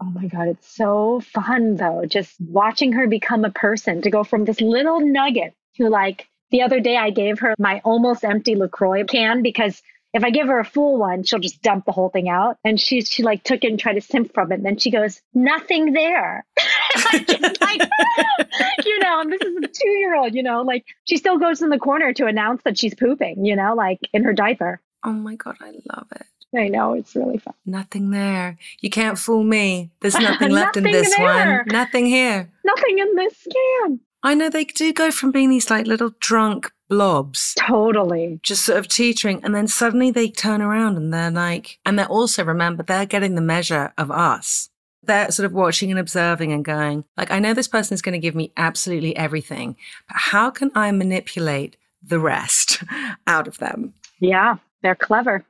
Oh 0.00 0.10
my 0.10 0.26
God, 0.26 0.48
it's 0.48 0.68
so 0.68 1.20
fun 1.20 1.76
though, 1.76 2.04
just 2.06 2.34
watching 2.40 2.92
her 2.92 3.06
become 3.06 3.44
a 3.44 3.50
person 3.50 4.02
to 4.02 4.10
go 4.10 4.22
from 4.24 4.44
this 4.44 4.60
little 4.60 5.00
nugget 5.00 5.54
to 5.76 5.88
like 5.88 6.28
the 6.50 6.62
other 6.62 6.80
day 6.80 6.96
I 6.96 7.10
gave 7.10 7.38
her 7.40 7.54
my 7.58 7.80
almost 7.84 8.24
empty 8.24 8.54
LaCroix 8.54 9.04
can 9.04 9.42
because 9.42 9.82
if 10.12 10.24
I 10.24 10.30
give 10.30 10.48
her 10.48 10.58
a 10.58 10.64
full 10.64 10.98
one, 10.98 11.22
she'll 11.22 11.38
just 11.38 11.62
dump 11.62 11.84
the 11.84 11.92
whole 11.92 12.08
thing 12.08 12.28
out. 12.28 12.58
And 12.64 12.80
she 12.80 13.02
she 13.02 13.22
like 13.22 13.44
took 13.44 13.62
it 13.62 13.70
and 13.70 13.78
tried 13.78 13.94
to 13.94 14.00
sip 14.00 14.34
from 14.34 14.50
it. 14.52 14.56
And 14.56 14.64
then 14.64 14.78
she 14.78 14.90
goes, 14.90 15.20
nothing 15.32 15.92
there. 15.92 16.44
like, 17.60 17.80
you 18.84 18.98
know, 19.00 19.20
and 19.20 19.32
this 19.32 19.40
is 19.40 19.56
a 19.56 19.68
two 19.68 19.88
year 19.90 20.16
old, 20.16 20.34
you 20.34 20.42
know, 20.42 20.62
like 20.62 20.84
she 21.04 21.16
still 21.16 21.38
goes 21.38 21.62
in 21.62 21.70
the 21.70 21.78
corner 21.78 22.12
to 22.12 22.26
announce 22.26 22.62
that 22.64 22.78
she's 22.78 22.94
pooping, 22.94 23.44
you 23.44 23.56
know, 23.56 23.74
like 23.74 24.00
in 24.12 24.24
her 24.24 24.32
diaper. 24.32 24.80
Oh 25.04 25.12
my 25.12 25.36
God, 25.36 25.56
I 25.60 25.72
love 25.94 26.06
it. 26.14 26.26
I 26.56 26.68
know, 26.68 26.94
it's 26.94 27.14
really 27.14 27.38
fun. 27.38 27.54
Nothing 27.64 28.10
there. 28.10 28.58
You 28.80 28.90
can't 28.90 29.18
fool 29.18 29.44
me. 29.44 29.90
There's 30.00 30.14
nothing 30.18 30.50
left 30.50 30.76
in 30.76 30.84
this 30.84 31.16
there. 31.16 31.58
one. 31.58 31.68
Nothing 31.68 32.06
here. 32.06 32.50
Nothing 32.64 32.98
in 32.98 33.14
this 33.14 33.46
can. 33.52 34.00
I 34.22 34.34
know 34.34 34.50
they 34.50 34.64
do 34.64 34.92
go 34.92 35.10
from 35.10 35.30
being 35.30 35.48
these 35.48 35.70
like 35.70 35.86
little 35.86 36.10
drunk 36.20 36.72
blobs. 36.88 37.54
Totally. 37.56 38.40
Just 38.42 38.66
sort 38.66 38.78
of 38.78 38.88
teetering. 38.88 39.42
And 39.44 39.54
then 39.54 39.68
suddenly 39.68 40.10
they 40.10 40.28
turn 40.28 40.60
around 40.60 40.96
and 40.96 41.14
they're 41.14 41.30
like, 41.30 41.78
and 41.86 41.98
they're 41.98 42.06
also, 42.06 42.44
remember, 42.44 42.82
they're 42.82 43.06
getting 43.06 43.36
the 43.36 43.40
measure 43.40 43.94
of 43.96 44.10
us. 44.10 44.68
They're 45.02 45.30
sort 45.30 45.46
of 45.46 45.52
watching 45.52 45.90
and 45.90 45.98
observing 45.98 46.52
and 46.52 46.64
going, 46.64 47.04
like, 47.16 47.30
I 47.30 47.38
know 47.38 47.54
this 47.54 47.68
person 47.68 47.94
is 47.94 48.02
going 48.02 48.12
to 48.12 48.18
give 48.18 48.34
me 48.34 48.52
absolutely 48.56 49.16
everything, 49.16 49.76
but 50.06 50.16
how 50.18 50.50
can 50.50 50.70
I 50.74 50.92
manipulate 50.92 51.76
the 52.02 52.20
rest 52.20 52.82
out 53.26 53.48
of 53.48 53.58
them? 53.58 53.94
Yeah, 54.18 54.56
they're 54.82 54.94
clever. 54.94 55.44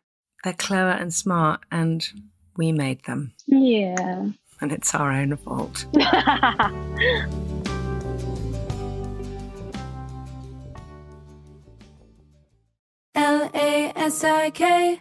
They're 0.45 0.53
clever 0.53 0.91
and 0.91 1.13
smart, 1.13 1.61
and 1.71 2.09
we 2.57 2.73
made 2.73 3.05
them. 3.05 3.33
Yeah. 3.47 4.29
And 4.61 4.73
it's 4.73 4.95
our 4.95 5.11
own 5.11 5.37
fault. 5.37 5.85
L 13.15 13.51
A 13.53 13.93
S 13.97 14.23
I 14.25 14.51
K, 14.51 15.01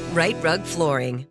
Rite 0.13 0.43
Rug 0.43 0.65
Flooring. 0.65 1.30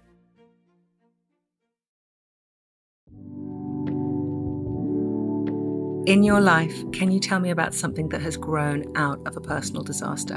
In 6.07 6.23
your 6.23 6.41
life, 6.41 6.83
can 6.91 7.11
you 7.11 7.19
tell 7.19 7.39
me 7.39 7.51
about 7.51 7.75
something 7.75 8.09
that 8.09 8.21
has 8.21 8.35
grown 8.35 8.91
out 8.97 9.19
of 9.27 9.37
a 9.37 9.41
personal 9.41 9.83
disaster? 9.83 10.35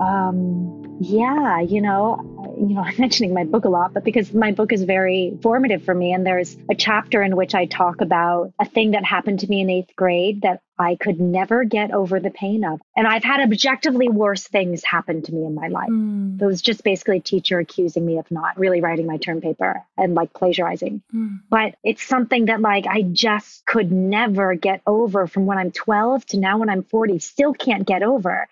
Um, 0.00 0.98
yeah, 1.00 1.60
you 1.60 1.80
know, 1.80 2.16
you 2.58 2.74
know, 2.74 2.80
I'm 2.86 2.94
mentioning 2.98 3.34
my 3.34 3.44
book 3.44 3.64
a 3.64 3.68
lot, 3.68 3.94
but 3.94 4.04
because 4.04 4.32
my 4.32 4.52
book 4.52 4.72
is 4.72 4.82
very 4.82 5.36
formative 5.42 5.82
for 5.84 5.94
me, 5.94 6.12
and 6.12 6.26
there's 6.26 6.56
a 6.70 6.74
chapter 6.74 7.22
in 7.22 7.36
which 7.36 7.54
I 7.54 7.66
talk 7.66 8.00
about 8.00 8.52
a 8.60 8.64
thing 8.64 8.92
that 8.92 9.04
happened 9.04 9.40
to 9.40 9.48
me 9.48 9.60
in 9.60 9.70
eighth 9.70 9.94
grade 9.96 10.42
that 10.42 10.62
I 10.78 10.96
could 10.96 11.20
never 11.20 11.64
get 11.64 11.90
over 11.90 12.20
the 12.20 12.30
pain 12.30 12.64
of. 12.64 12.80
And 12.96 13.06
I've 13.06 13.24
had 13.24 13.40
objectively 13.40 14.08
worse 14.08 14.46
things 14.46 14.84
happen 14.84 15.22
to 15.22 15.34
me 15.34 15.44
in 15.44 15.54
my 15.54 15.68
life. 15.68 15.88
Mm. 15.88 16.40
It 16.40 16.46
was 16.46 16.62
just 16.62 16.84
basically 16.84 17.18
a 17.18 17.20
teacher 17.20 17.58
accusing 17.58 18.06
me 18.06 18.18
of 18.18 18.30
not 18.30 18.58
really 18.58 18.80
writing 18.80 19.06
my 19.06 19.16
term 19.16 19.40
paper 19.40 19.82
and 19.96 20.14
like 20.14 20.32
plagiarizing. 20.32 21.02
Mm. 21.12 21.40
But 21.50 21.74
it's 21.82 22.02
something 22.02 22.46
that 22.46 22.60
like 22.60 22.86
I 22.86 23.02
just 23.02 23.66
could 23.66 23.90
never 23.90 24.54
get 24.54 24.82
over 24.86 25.26
from 25.26 25.46
when 25.46 25.58
I'm 25.58 25.72
12 25.72 26.24
to 26.26 26.38
now 26.38 26.58
when 26.58 26.70
I'm 26.70 26.84
40, 26.84 27.18
still 27.18 27.52
can't 27.52 27.86
get 27.86 28.02
over. 28.02 28.46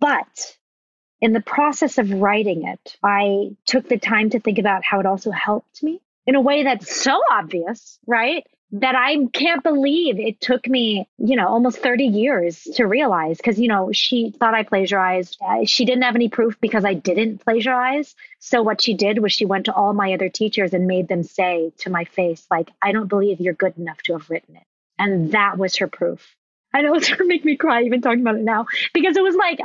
But 0.00 0.56
in 1.20 1.32
the 1.32 1.40
process 1.40 1.98
of 1.98 2.10
writing 2.10 2.66
it, 2.66 2.96
I 3.02 3.56
took 3.66 3.88
the 3.88 3.98
time 3.98 4.30
to 4.30 4.40
think 4.40 4.58
about 4.58 4.84
how 4.84 5.00
it 5.00 5.06
also 5.06 5.30
helped 5.30 5.82
me 5.82 6.00
in 6.26 6.34
a 6.34 6.40
way 6.40 6.64
that's 6.64 6.94
so 6.94 7.20
obvious, 7.30 7.98
right? 8.06 8.46
That 8.72 8.96
I 8.96 9.26
can't 9.32 9.62
believe 9.62 10.18
it 10.18 10.40
took 10.40 10.66
me, 10.66 11.08
you 11.18 11.36
know, 11.36 11.46
almost 11.46 11.78
30 11.78 12.06
years 12.06 12.62
to 12.74 12.86
realize. 12.86 13.40
Cause, 13.40 13.58
you 13.58 13.68
know, 13.68 13.92
she 13.92 14.30
thought 14.30 14.54
I 14.54 14.64
plagiarized. 14.64 15.38
She 15.66 15.84
didn't 15.84 16.02
have 16.02 16.16
any 16.16 16.28
proof 16.28 16.60
because 16.60 16.84
I 16.84 16.94
didn't 16.94 17.44
plagiarize. 17.44 18.16
So 18.40 18.62
what 18.62 18.82
she 18.82 18.94
did 18.94 19.20
was 19.20 19.32
she 19.32 19.44
went 19.44 19.66
to 19.66 19.74
all 19.74 19.92
my 19.92 20.12
other 20.14 20.28
teachers 20.28 20.74
and 20.74 20.86
made 20.88 21.06
them 21.06 21.22
say 21.22 21.72
to 21.78 21.90
my 21.90 22.04
face, 22.04 22.44
like, 22.50 22.70
I 22.82 22.90
don't 22.90 23.06
believe 23.06 23.40
you're 23.40 23.54
good 23.54 23.78
enough 23.78 24.02
to 24.04 24.14
have 24.14 24.28
written 24.28 24.56
it. 24.56 24.64
And 24.98 25.32
that 25.32 25.56
was 25.56 25.76
her 25.76 25.86
proof. 25.86 26.34
I 26.72 26.82
know 26.82 26.94
it's 26.94 27.08
gonna 27.08 27.26
make 27.26 27.44
me 27.44 27.56
cry 27.56 27.82
even 27.84 28.00
talking 28.00 28.22
about 28.22 28.36
it 28.36 28.42
now 28.42 28.66
because 28.92 29.16
it 29.16 29.22
was 29.22 29.36
like, 29.36 29.60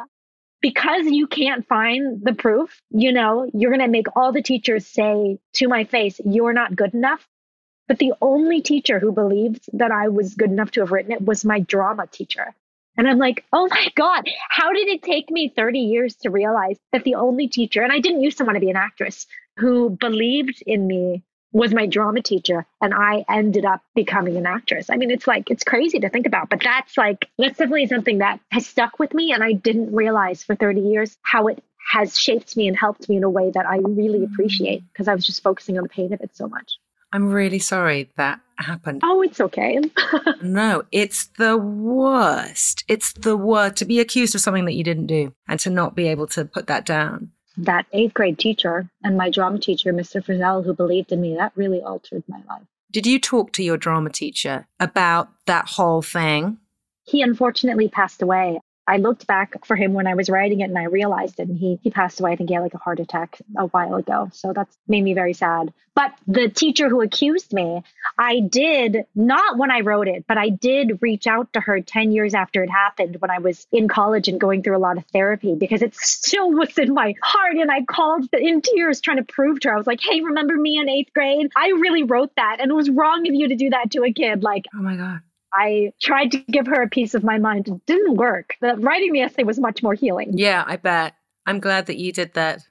because 0.62 1.06
you 1.06 1.28
can't 1.28 1.68
find 1.68 2.24
the 2.24 2.34
proof, 2.34 2.82
you 2.90 3.12
know, 3.12 3.50
you're 3.54 3.72
going 3.72 3.86
to 3.86 3.92
make 3.92 4.08
all 4.16 4.32
the 4.32 4.42
teachers 4.42 4.86
say 4.86 5.40
to 5.54 5.68
my 5.68 5.86
face, 5.86 6.20
you're 6.24 6.54
not 6.54 6.76
good 6.76 6.94
enough. 6.94 7.26
But 7.88 7.98
the 7.98 8.14
only 8.22 8.62
teacher 8.62 9.00
who 9.00 9.12
believed 9.12 9.66
that 9.74 9.92
I 9.92 10.10
was 10.10 10.36
good 10.36 10.52
enough 10.52 10.72
to 10.72 10.82
have 10.82 10.92
written 10.92 11.12
it 11.12 11.22
was 11.22 11.44
my 11.44 11.60
drama 11.60 12.06
teacher. 12.08 12.54
And 12.98 13.08
I'm 13.08 13.18
like, 13.18 13.46
oh 13.54 13.68
my 13.70 13.88
God, 13.96 14.26
how 14.50 14.74
did 14.74 14.88
it 14.90 15.02
take 15.02 15.32
me 15.32 15.52
30 15.56 15.80
years 15.80 16.16
to 16.18 16.30
realize 16.30 16.78
that 16.92 17.04
the 17.04 17.16
only 17.16 17.48
teacher, 17.48 17.82
and 17.82 17.92
I 17.94 18.00
didn't 18.00 18.22
used 18.22 18.38
to 18.40 18.44
want 18.44 18.58
to 18.58 18.60
be 18.60 18.70
an 18.70 18.76
actress, 18.76 19.26
who 19.58 19.90
believed 19.90 20.62
in 20.66 20.86
me 20.86 21.24
was 21.52 21.74
my 21.74 21.86
drama 21.86 22.22
teacher 22.22 22.66
and 22.82 22.94
I 22.94 23.26
ended 23.30 23.66
up 23.66 23.82
becoming 23.96 24.38
an 24.38 24.46
actress. 24.46 24.90
I 24.90 24.98
mean, 24.98 25.12
it's 25.12 25.28
like, 25.28 25.50
it's 25.50 25.64
crazy 25.64 26.00
to 26.00 26.10
think 26.10 26.28
about, 26.28 26.50
but 26.50 26.62
that's 26.64 26.98
like, 26.98 27.28
that's 27.38 27.58
definitely 27.58 27.88
something 27.88 28.20
that 28.20 28.40
has 28.52 28.68
stuck 28.68 29.00
with 29.00 29.14
me. 29.14 29.32
And 29.34 29.44
I 29.44 29.54
didn't 29.54 29.94
realize 29.94 30.44
for 30.44 30.56
30 30.56 30.82
years 30.82 31.18
how 31.24 31.48
it 31.48 31.64
has 31.92 32.18
shaped 32.18 32.56
me 32.56 32.68
and 32.68 32.78
helped 32.78 33.10
me 33.10 33.18
in 33.18 33.24
a 33.24 33.30
way 33.30 33.50
that 33.52 33.66
I 33.66 33.78
really 33.78 34.24
appreciate 34.24 34.84
mm. 34.84 34.86
because 34.94 35.08
I 35.08 35.16
was 35.16 35.26
just 35.26 35.42
focusing 35.42 35.78
on 35.78 35.84
the 35.84 35.90
pain 35.90 36.14
of 36.14 36.22
it 36.22 36.36
so 36.36 36.48
much. 36.48 36.78
I'm 37.12 37.32
really 37.32 37.58
sorry 37.58 38.12
that 38.18 38.40
happened. 38.58 39.02
Oh, 39.04 39.24
it's 39.24 39.42
okay. 39.42 39.80
no, 40.44 40.84
it's 40.92 41.28
the 41.40 41.58
worst. 41.58 42.84
It's 42.88 43.14
the 43.14 43.36
worst 43.36 43.78
to 43.78 43.86
be 43.86 44.00
accused 44.00 44.36
of 44.36 44.42
something 44.42 44.66
that 44.66 44.76
you 44.76 44.84
didn't 44.84 45.08
do 45.08 45.34
and 45.48 45.60
to 45.62 45.72
not 45.72 45.96
be 45.96 46.08
able 46.08 46.28
to 46.28 46.46
put 46.46 46.68
that 46.68 46.86
down. 46.86 47.32
That 47.62 47.86
eighth 47.92 48.14
grade 48.14 48.40
teacher 48.40 48.90
and 49.04 49.18
my 49.18 49.30
drama 49.30 49.60
teacher, 49.60 49.92
Mr. 49.92 50.24
Frizzell, 50.24 50.64
who 50.64 50.74
believed 50.74 51.12
in 51.12 51.20
me, 51.20 51.36
that 51.36 51.52
really 51.56 51.82
altered 51.82 52.24
my 52.30 52.42
life. 52.48 52.64
Did 52.90 53.06
you 53.06 53.20
talk 53.20 53.52
to 53.54 53.64
your 53.64 53.76
drama 53.76 54.10
teacher 54.10 54.66
about 54.80 55.30
that 55.46 55.68
whole 55.68 56.02
thing? 56.02 56.58
He 57.04 57.22
unfortunately 57.22 57.90
passed 57.90 58.22
away. 58.22 58.62
I 58.90 58.98
looked 58.98 59.28
back 59.28 59.66
for 59.68 59.76
him 59.76 59.94
when 59.94 60.08
I 60.08 60.16
was 60.16 60.32
writing 60.32 60.62
it 60.62 60.70
and 60.70 60.78
I 60.78 60.86
realized 60.86 61.40
it. 61.40 61.48
And 61.48 61.56
he, 61.56 61.80
he 61.84 61.92
passed 61.92 62.20
away, 62.20 62.32
I 62.32 62.36
think 62.36 62.50
he 62.50 62.56
had 62.56 62.64
like 62.64 62.74
a 62.74 62.80
heart 62.80 63.00
attack 63.00 63.40
a 63.56 63.68
while 63.68 63.94
ago. 63.96 64.30
So 64.34 64.52
that's 64.52 64.76
made 64.88 65.04
me 65.04 65.14
very 65.14 65.34
sad. 65.34 65.72
But 65.94 66.14
the 66.26 66.50
teacher 66.50 66.90
who 66.90 67.02
accused 67.02 67.54
me, 67.54 67.84
I 68.18 68.40
did, 68.40 69.06
not 69.14 69.60
when 69.60 69.70
I 69.70 69.82
wrote 69.82 70.08
it, 70.08 70.26
but 70.28 70.40
I 70.40 70.50
did 70.50 71.04
reach 71.04 71.28
out 71.28 71.54
to 71.54 71.60
her 71.60 71.82
10 71.82 72.12
years 72.12 72.34
after 72.34 72.64
it 72.64 72.70
happened 72.72 73.18
when 73.20 73.30
I 73.30 73.38
was 73.38 73.68
in 73.72 73.88
college 73.88 74.28
and 74.28 74.40
going 74.40 74.64
through 74.64 74.78
a 74.78 74.80
lot 74.80 74.98
of 74.98 75.06
therapy 75.14 75.54
because 75.54 75.84
it 75.84 75.94
still 75.96 76.50
was 76.50 76.76
in 76.80 76.92
my 76.92 77.14
heart. 77.22 77.58
And 77.58 77.70
I 77.70 77.84
called 77.84 78.28
in 78.34 78.62
tears 78.62 79.02
trying 79.02 79.18
to 79.18 79.24
prove 79.24 79.60
to 79.60 79.68
her, 79.68 79.76
I 79.76 79.78
was 79.78 79.88
like, 79.88 80.00
hey, 80.02 80.22
remember 80.22 80.56
me 80.56 80.80
in 80.80 80.90
eighth 80.90 81.14
grade? 81.14 81.52
I 81.56 81.68
really 81.68 82.04
wrote 82.04 82.32
that. 82.38 82.58
And 82.60 82.72
it 82.72 82.76
was 82.76 82.90
wrong 82.90 83.28
of 83.28 83.36
you 83.36 83.50
to 83.50 83.56
do 83.56 83.70
that 83.70 83.92
to 83.92 84.04
a 84.04 84.12
kid. 84.12 84.42
Like, 84.42 84.66
oh 84.74 84.82
my 84.82 84.96
God. 84.96 85.20
I 85.54 85.94
tried 86.02 86.32
to 86.32 86.38
give 86.40 86.68
her 86.68 86.82
a 86.82 86.90
piece 86.90 87.16
of 87.16 87.24
my 87.24 87.38
mind. 87.38 87.68
It 87.68 87.86
didn't 87.86 88.16
work. 88.16 88.56
The 88.62 88.76
writing 88.76 89.14
the 89.14 89.22
essay 89.22 89.44
was 89.44 89.60
much 89.60 89.82
more 89.82 89.94
healing. 89.94 90.38
Yeah, 90.38 90.64
I 90.66 90.78
bet. 90.78 91.16
I'm 91.46 91.60
glad 91.60 91.88
that 91.88 91.98
you 91.98 92.12
did 92.12 92.34
that. 92.34 92.62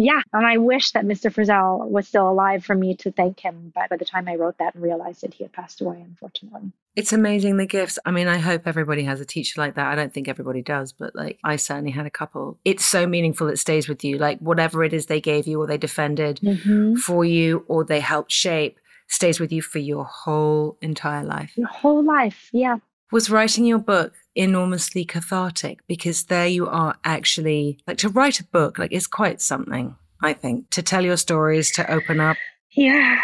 Yeah, 0.00 0.20
and 0.32 0.46
I 0.46 0.58
wish 0.58 0.92
that 0.92 1.04
Mr. 1.04 1.32
Frizzell 1.32 1.88
was 1.88 2.06
still 2.06 2.30
alive 2.30 2.64
for 2.64 2.74
me 2.74 2.94
to 2.96 3.10
thank 3.10 3.40
him. 3.40 3.72
But 3.74 3.88
by 3.90 3.96
the 3.96 4.04
time 4.04 4.28
I 4.28 4.36
wrote 4.36 4.58
that 4.58 4.74
and 4.74 4.82
realized 4.82 5.22
that 5.22 5.34
he 5.34 5.42
had 5.42 5.52
passed 5.52 5.80
away, 5.80 6.00
unfortunately. 6.00 6.70
It's 6.94 7.12
amazing 7.12 7.56
the 7.56 7.66
gifts. 7.66 7.98
I 8.04 8.12
mean, 8.12 8.28
I 8.28 8.38
hope 8.38 8.62
everybody 8.66 9.02
has 9.04 9.20
a 9.20 9.24
teacher 9.24 9.60
like 9.60 9.74
that. 9.74 9.86
I 9.86 9.96
don't 9.96 10.14
think 10.14 10.28
everybody 10.28 10.62
does, 10.62 10.92
but 10.92 11.16
like 11.16 11.40
I 11.42 11.56
certainly 11.56 11.90
had 11.90 12.06
a 12.06 12.10
couple. 12.10 12.58
It's 12.64 12.84
so 12.84 13.08
meaningful, 13.08 13.48
it 13.48 13.56
stays 13.56 13.88
with 13.88 14.04
you. 14.04 14.18
Like 14.18 14.38
whatever 14.38 14.84
it 14.84 14.92
is 14.92 15.06
they 15.06 15.20
gave 15.20 15.48
you 15.48 15.60
or 15.60 15.66
they 15.66 15.78
defended 15.78 16.38
mm-hmm. 16.42 16.94
for 16.96 17.24
you 17.24 17.64
or 17.66 17.84
they 17.84 18.00
helped 18.00 18.30
shape 18.30 18.78
stays 19.08 19.40
with 19.40 19.52
you 19.52 19.62
for 19.62 19.78
your 19.78 20.04
whole 20.04 20.76
entire 20.80 21.24
life. 21.24 21.56
Your 21.56 21.68
whole 21.68 22.04
life, 22.04 22.50
yeah. 22.52 22.76
Was 23.10 23.30
writing 23.30 23.64
your 23.64 23.78
book 23.78 24.14
enormously 24.34 25.04
cathartic 25.04 25.80
because 25.88 26.24
there 26.24 26.46
you 26.46 26.68
are 26.68 26.96
actually 27.04 27.78
like 27.86 27.98
to 27.98 28.08
write 28.08 28.38
a 28.38 28.44
book, 28.44 28.78
like 28.78 28.92
it's 28.92 29.06
quite 29.06 29.40
something, 29.40 29.96
I 30.22 30.34
think, 30.34 30.70
to 30.70 30.82
tell 30.82 31.04
your 31.04 31.16
stories, 31.16 31.70
to 31.72 31.90
open 31.90 32.20
up. 32.20 32.36
Yeah. 32.70 33.18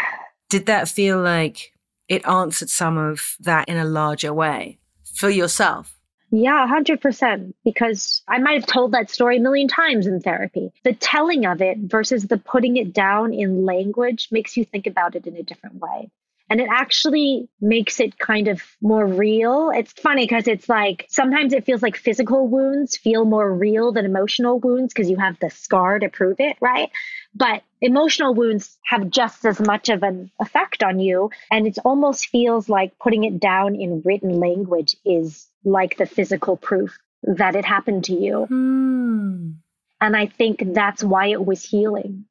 Did 0.49 0.65
that 0.65 0.89
feel 0.89 1.21
like 1.21 1.71
it 2.07 2.27
answered 2.27 2.69
some 2.69 2.97
of 2.97 3.35
that 3.39 3.69
in 3.69 3.77
a 3.77 3.85
larger 3.85 4.33
way 4.33 4.79
for 5.15 5.29
yourself? 5.29 5.94
Yeah, 6.31 6.65
100%. 6.67 7.53
Because 7.63 8.21
I 8.27 8.39
might 8.39 8.59
have 8.59 8.65
told 8.67 8.91
that 8.91 9.09
story 9.09 9.37
a 9.37 9.41
million 9.41 9.67
times 9.67 10.07
in 10.07 10.19
therapy. 10.19 10.71
The 10.83 10.93
telling 10.93 11.45
of 11.45 11.61
it 11.61 11.77
versus 11.79 12.27
the 12.27 12.37
putting 12.37 12.77
it 12.77 12.93
down 12.93 13.33
in 13.33 13.65
language 13.65 14.29
makes 14.31 14.57
you 14.57 14.65
think 14.65 14.87
about 14.87 15.15
it 15.15 15.27
in 15.27 15.35
a 15.37 15.43
different 15.43 15.77
way. 15.77 16.09
And 16.47 16.61
it 16.61 16.67
actually 16.71 17.49
makes 17.59 17.99
it 17.99 18.19
kind 18.19 18.47
of 18.47 18.61
more 18.79 19.05
real. 19.05 19.71
It's 19.71 19.91
funny 19.93 20.25
because 20.25 20.47
it's 20.47 20.69
like 20.69 21.07
sometimes 21.09 21.53
it 21.53 21.65
feels 21.65 21.81
like 21.81 21.95
physical 21.97 22.47
wounds 22.47 22.97
feel 22.97 23.25
more 23.25 23.51
real 23.51 23.91
than 23.91 24.05
emotional 24.05 24.59
wounds 24.59 24.93
because 24.93 25.09
you 25.09 25.17
have 25.17 25.39
the 25.39 25.49
scar 25.49 25.97
to 25.97 26.07
prove 26.09 26.39
it, 26.39 26.57
right? 26.61 26.91
But 27.33 27.63
emotional 27.81 28.35
wounds 28.35 28.77
have 28.83 29.09
just 29.09 29.43
as 29.43 29.59
much 29.59 29.89
of 29.89 30.03
an 30.03 30.29
effect 30.39 30.83
on 30.83 30.99
you. 30.99 31.31
And 31.49 31.65
it 31.65 31.79
almost 31.83 32.27
feels 32.27 32.69
like 32.69 32.99
putting 32.99 33.23
it 33.23 33.39
down 33.39 33.73
in 33.75 34.03
written 34.05 34.39
language 34.39 34.95
is 35.03 35.47
like 35.65 35.97
the 35.97 36.05
physical 36.05 36.55
proof 36.55 36.97
that 37.23 37.55
it 37.55 37.65
happened 37.65 38.05
to 38.05 38.13
you. 38.13 38.45
Hmm. 38.45 39.51
And 39.99 40.15
I 40.15 40.27
think 40.27 40.73
that's 40.73 41.03
why 41.03 41.27
it 41.27 41.43
was 41.43 41.63
healing 41.63 42.25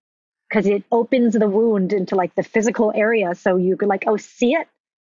because 0.49 0.66
it 0.66 0.85
opens 0.92 1.35
the 1.35 1.49
wound 1.49 1.92
into 1.92 2.14
like 2.14 2.35
the 2.35 2.42
physical 2.42 2.92
area. 2.94 3.35
So 3.35 3.57
you 3.57 3.77
could 3.77 3.88
like, 3.88 4.05
oh, 4.07 4.16
see 4.16 4.55
it? 4.55 4.68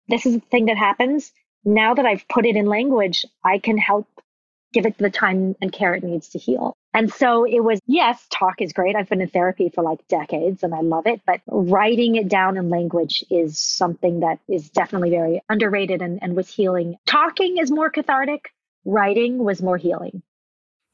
This 0.07 0.25
is 0.25 0.35
the 0.35 0.39
thing 0.39 0.65
that 0.65 0.77
happens. 0.77 1.31
Now 1.63 1.93
that 1.93 2.05
I've 2.05 2.27
put 2.27 2.45
it 2.45 2.55
in 2.55 2.65
language, 2.65 3.25
I 3.43 3.59
can 3.59 3.77
help 3.77 4.07
give 4.73 4.85
it 4.85 4.97
the 4.97 5.09
time 5.09 5.55
and 5.61 5.71
care 5.71 5.93
it 5.93 6.03
needs 6.03 6.29
to 6.29 6.39
heal. 6.39 6.75
And 6.97 7.13
so 7.13 7.43
it 7.43 7.59
was, 7.59 7.79
yes, 7.85 8.25
talk 8.31 8.59
is 8.59 8.73
great. 8.73 8.95
I've 8.95 9.07
been 9.07 9.21
in 9.21 9.29
therapy 9.29 9.69
for 9.69 9.83
like 9.83 10.07
decades 10.07 10.63
and 10.63 10.73
I 10.73 10.81
love 10.81 11.05
it, 11.05 11.21
but 11.27 11.41
writing 11.45 12.15
it 12.15 12.27
down 12.27 12.57
in 12.57 12.71
language 12.71 13.23
is 13.29 13.59
something 13.59 14.21
that 14.21 14.39
is 14.49 14.71
definitely 14.71 15.11
very 15.11 15.43
underrated 15.47 16.01
and, 16.01 16.17
and 16.23 16.35
was 16.35 16.49
healing. 16.49 16.95
Talking 17.05 17.59
is 17.59 17.69
more 17.69 17.91
cathartic, 17.91 18.51
writing 18.83 19.37
was 19.37 19.61
more 19.61 19.77
healing. 19.77 20.23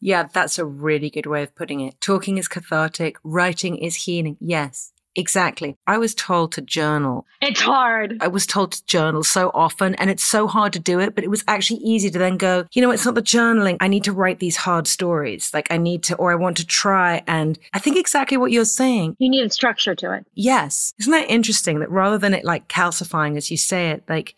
Yeah, 0.02 0.24
that's 0.24 0.60
a 0.60 0.66
really 0.66 1.10
good 1.10 1.26
way 1.26 1.42
of 1.44 1.56
putting 1.56 1.80
it. 1.80 2.02
Talking 2.02 2.38
is 2.38 2.50
cathartic, 2.50 3.16
writing 3.24 3.78
is 3.78 3.96
healing. 3.96 4.36
Yes. 4.42 4.92
Exactly. 5.15 5.78
I 5.86 5.97
was 5.97 6.15
told 6.15 6.54
to 6.54 6.62
journal. 6.62 7.26
It's 7.41 7.62
hard. 7.62 8.17
I 8.21 8.28
was 8.28 8.47
told 8.47 8.71
to 8.73 8.86
journal 8.86 9.23
so 9.23 9.52
often 9.54 9.95
and 9.95 10.10
it's 10.10 10.23
so 10.23 10.47
hard 10.47 10.73
to 10.73 10.80
do 10.80 10.99
it, 10.99 11.13
but 11.13 11.23
it 11.23 11.30
was 11.30 11.43
actually 11.47 11.80
easy 11.80 12.10
to 12.10 12.17
then 12.17 12.38
go, 12.38 12.65
you 12.73 12.82
know, 12.82 12.91
it's 12.91 13.06
not 13.06 13.15
the 13.15 13.21
journaling. 13.21 13.78
I 13.80 13.88
need 13.88 14.04
to 14.06 14.12
write 14.12 14.39
these 14.39 14.56
hard 14.56 14.88
stories. 14.88 15.54
Like 15.54 15.67
I 15.71 15.78
need 15.78 16.04
to, 16.04 16.15
or 16.15 16.32
I 16.32 16.36
want 16.36 16.58
to 16.58 16.65
try. 16.65 17.23
And 17.28 17.60
I 17.73 17.80
think 17.80 17.97
exactly 17.97 18.38
what 18.38 18.52
you're 18.52 18.65
saying. 18.65 19.15
You 19.19 19.30
need 19.30 19.45
a 19.45 19.49
structure 19.49 19.95
to 19.95 20.13
it. 20.13 20.26
Yes. 20.34 20.93
Isn't 20.99 21.12
that 21.12 21.30
interesting 21.30 21.80
that 21.80 21.91
rather 21.91 22.17
than 22.17 22.34
it 22.34 22.43
like 22.43 22.67
calcifying 22.67 23.38
as 23.38 23.52
you 23.52 23.58
say 23.58 23.91
it, 23.91 24.04
like 24.10 24.36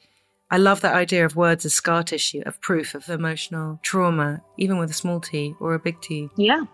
I 0.51 0.57
love 0.57 0.81
that 0.81 0.95
idea 0.95 1.25
of 1.25 1.35
words 1.35 1.65
as 1.65 1.73
scar 1.73 2.03
tissue, 2.03 2.43
of 2.45 2.61
proof 2.61 2.93
of 2.93 3.09
emotional 3.09 3.79
trauma, 3.81 4.41
even 4.57 4.77
with 4.77 4.91
a 4.91 4.93
small 4.93 5.19
t 5.19 5.55
or 5.59 5.73
a 5.73 5.79
big 5.79 5.99
T. 6.01 6.29
Yeah. 6.37 6.65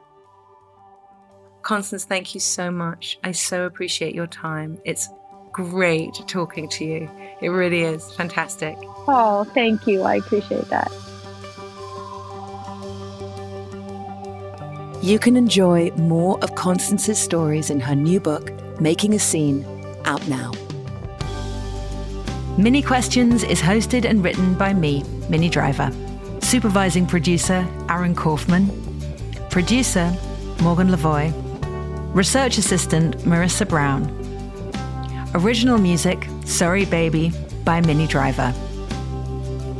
Constance, 1.61 2.05
thank 2.05 2.33
you 2.33 2.39
so 2.39 2.71
much. 2.71 3.19
I 3.23 3.31
so 3.31 3.65
appreciate 3.65 4.15
your 4.15 4.27
time. 4.27 4.79
It's 4.83 5.09
great 5.51 6.13
talking 6.27 6.67
to 6.69 6.85
you. 6.85 7.09
It 7.41 7.49
really 7.49 7.81
is 7.81 8.11
fantastic. 8.13 8.77
Oh, 9.07 9.45
thank 9.53 9.85
you. 9.87 10.03
I 10.03 10.15
appreciate 10.15 10.69
that. 10.69 10.91
You 15.03 15.17
can 15.17 15.35
enjoy 15.35 15.89
more 15.91 16.37
of 16.43 16.53
Constance's 16.55 17.17
stories 17.17 17.69
in 17.71 17.79
her 17.79 17.95
new 17.95 18.19
book, 18.19 18.51
Making 18.79 19.15
a 19.15 19.19
Scene, 19.19 19.65
out 20.05 20.25
now. 20.27 20.51
Minnie 22.57 22.83
Questions 22.83 23.43
is 23.43 23.61
hosted 23.61 24.05
and 24.05 24.23
written 24.23 24.53
by 24.53 24.73
me, 24.73 25.03
Minnie 25.29 25.49
Driver. 25.49 25.91
Supervising 26.41 27.07
producer, 27.07 27.67
Aaron 27.89 28.13
Kaufman. 28.13 28.69
Producer, 29.49 30.15
Morgan 30.61 30.89
Lavoie. 30.89 31.33
Research 32.13 32.57
assistant, 32.57 33.17
Marissa 33.19 33.65
Brown. 33.65 34.03
Original 35.33 35.77
music, 35.77 36.27
Sorry 36.45 36.83
Baby, 36.83 37.31
by 37.63 37.79
Minnie 37.79 38.05
Driver. 38.05 38.53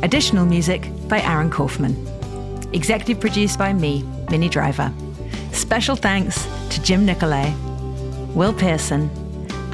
Additional 0.02 0.46
music 0.46 0.88
by 1.08 1.20
Aaron 1.20 1.50
Kaufman. 1.50 1.94
Executive 2.72 3.20
produced 3.20 3.58
by 3.58 3.74
me, 3.74 4.02
Minnie 4.30 4.48
Driver. 4.48 4.90
Special 5.52 5.94
thanks 5.94 6.48
to 6.70 6.82
Jim 6.82 7.04
Nicolay, 7.04 7.54
Will 8.34 8.54
Pearson, 8.54 9.10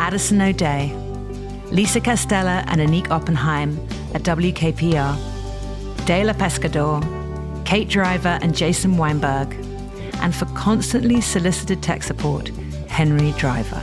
Addison 0.01 0.41
O'Day, 0.43 0.93
Lisa 1.71 2.01
Castella 2.01 2.65
and 2.67 2.81
Anik 2.81 3.09
Oppenheim 3.13 3.79
at 4.15 4.23
WKPR, 4.25 5.17
Dela 6.07 6.35
Pescador, 6.35 7.05
Kate 7.65 7.89
Driver 7.89 8.41
and 8.43 8.53
Jason 8.57 8.97
Weinberg, 8.97 9.68
and 10.21 10.35
for 10.35 10.47
constantly 10.47 11.21
solicited 11.21 11.83
tech 11.83 12.03
support, 12.03 12.49
Henry 12.89 13.33
Driver. 13.33 13.83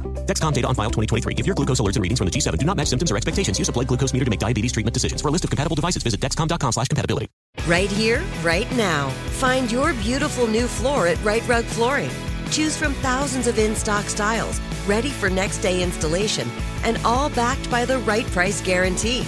Dexcom 0.25 0.53
data 0.53 0.67
on 0.67 0.75
file 0.75 0.89
2023. 0.89 1.35
If 1.37 1.45
your 1.45 1.55
glucose 1.55 1.79
alerts 1.79 1.95
and 1.95 2.03
readings 2.03 2.19
from 2.19 2.27
the 2.27 2.31
G7 2.31 2.57
do 2.57 2.65
not 2.65 2.77
match 2.77 2.87
symptoms 2.87 3.11
or 3.11 3.17
expectations, 3.17 3.59
use 3.59 3.69
a 3.69 3.71
blood 3.71 3.87
glucose 3.87 4.13
meter 4.13 4.25
to 4.25 4.31
make 4.31 4.39
diabetes 4.39 4.71
treatment 4.71 4.93
decisions. 4.93 5.21
For 5.21 5.27
a 5.27 5.31
list 5.31 5.43
of 5.43 5.49
compatible 5.49 5.75
devices, 5.75 6.03
visit 6.03 6.19
dexcom.com 6.19 6.71
slash 6.71 6.87
compatibility. 6.87 7.27
Right 7.67 7.91
here, 7.91 8.23
right 8.43 8.69
now. 8.75 9.09
Find 9.39 9.71
your 9.71 9.93
beautiful 9.95 10.47
new 10.47 10.67
floor 10.67 11.07
at 11.07 11.21
Rite 11.23 11.47
Rug 11.47 11.65
Flooring. 11.65 12.11
Choose 12.49 12.75
from 12.77 12.93
thousands 12.95 13.47
of 13.47 13.57
in 13.59 13.75
stock 13.75 14.05
styles, 14.05 14.59
ready 14.85 15.09
for 15.09 15.29
next 15.29 15.59
day 15.59 15.81
installation, 15.81 16.49
and 16.83 16.99
all 17.05 17.29
backed 17.29 17.69
by 17.71 17.85
the 17.85 17.99
right 17.99 18.25
price 18.27 18.61
guarantee. 18.61 19.21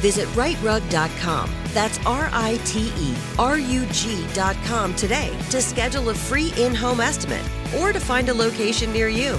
Visit 0.00 0.28
riterug.com. 0.28 1.50
That's 1.72 1.98
R 2.06 2.28
I 2.32 2.58
T 2.64 2.92
E 2.96 3.14
R 3.38 3.58
U 3.58 3.86
G.com 3.92 4.94
today 4.94 5.36
to 5.50 5.60
schedule 5.60 6.08
a 6.08 6.14
free 6.14 6.52
in 6.56 6.74
home 6.74 7.00
estimate 7.00 7.44
or 7.78 7.92
to 7.92 8.00
find 8.00 8.28
a 8.28 8.34
location 8.34 8.92
near 8.92 9.08
you. 9.08 9.38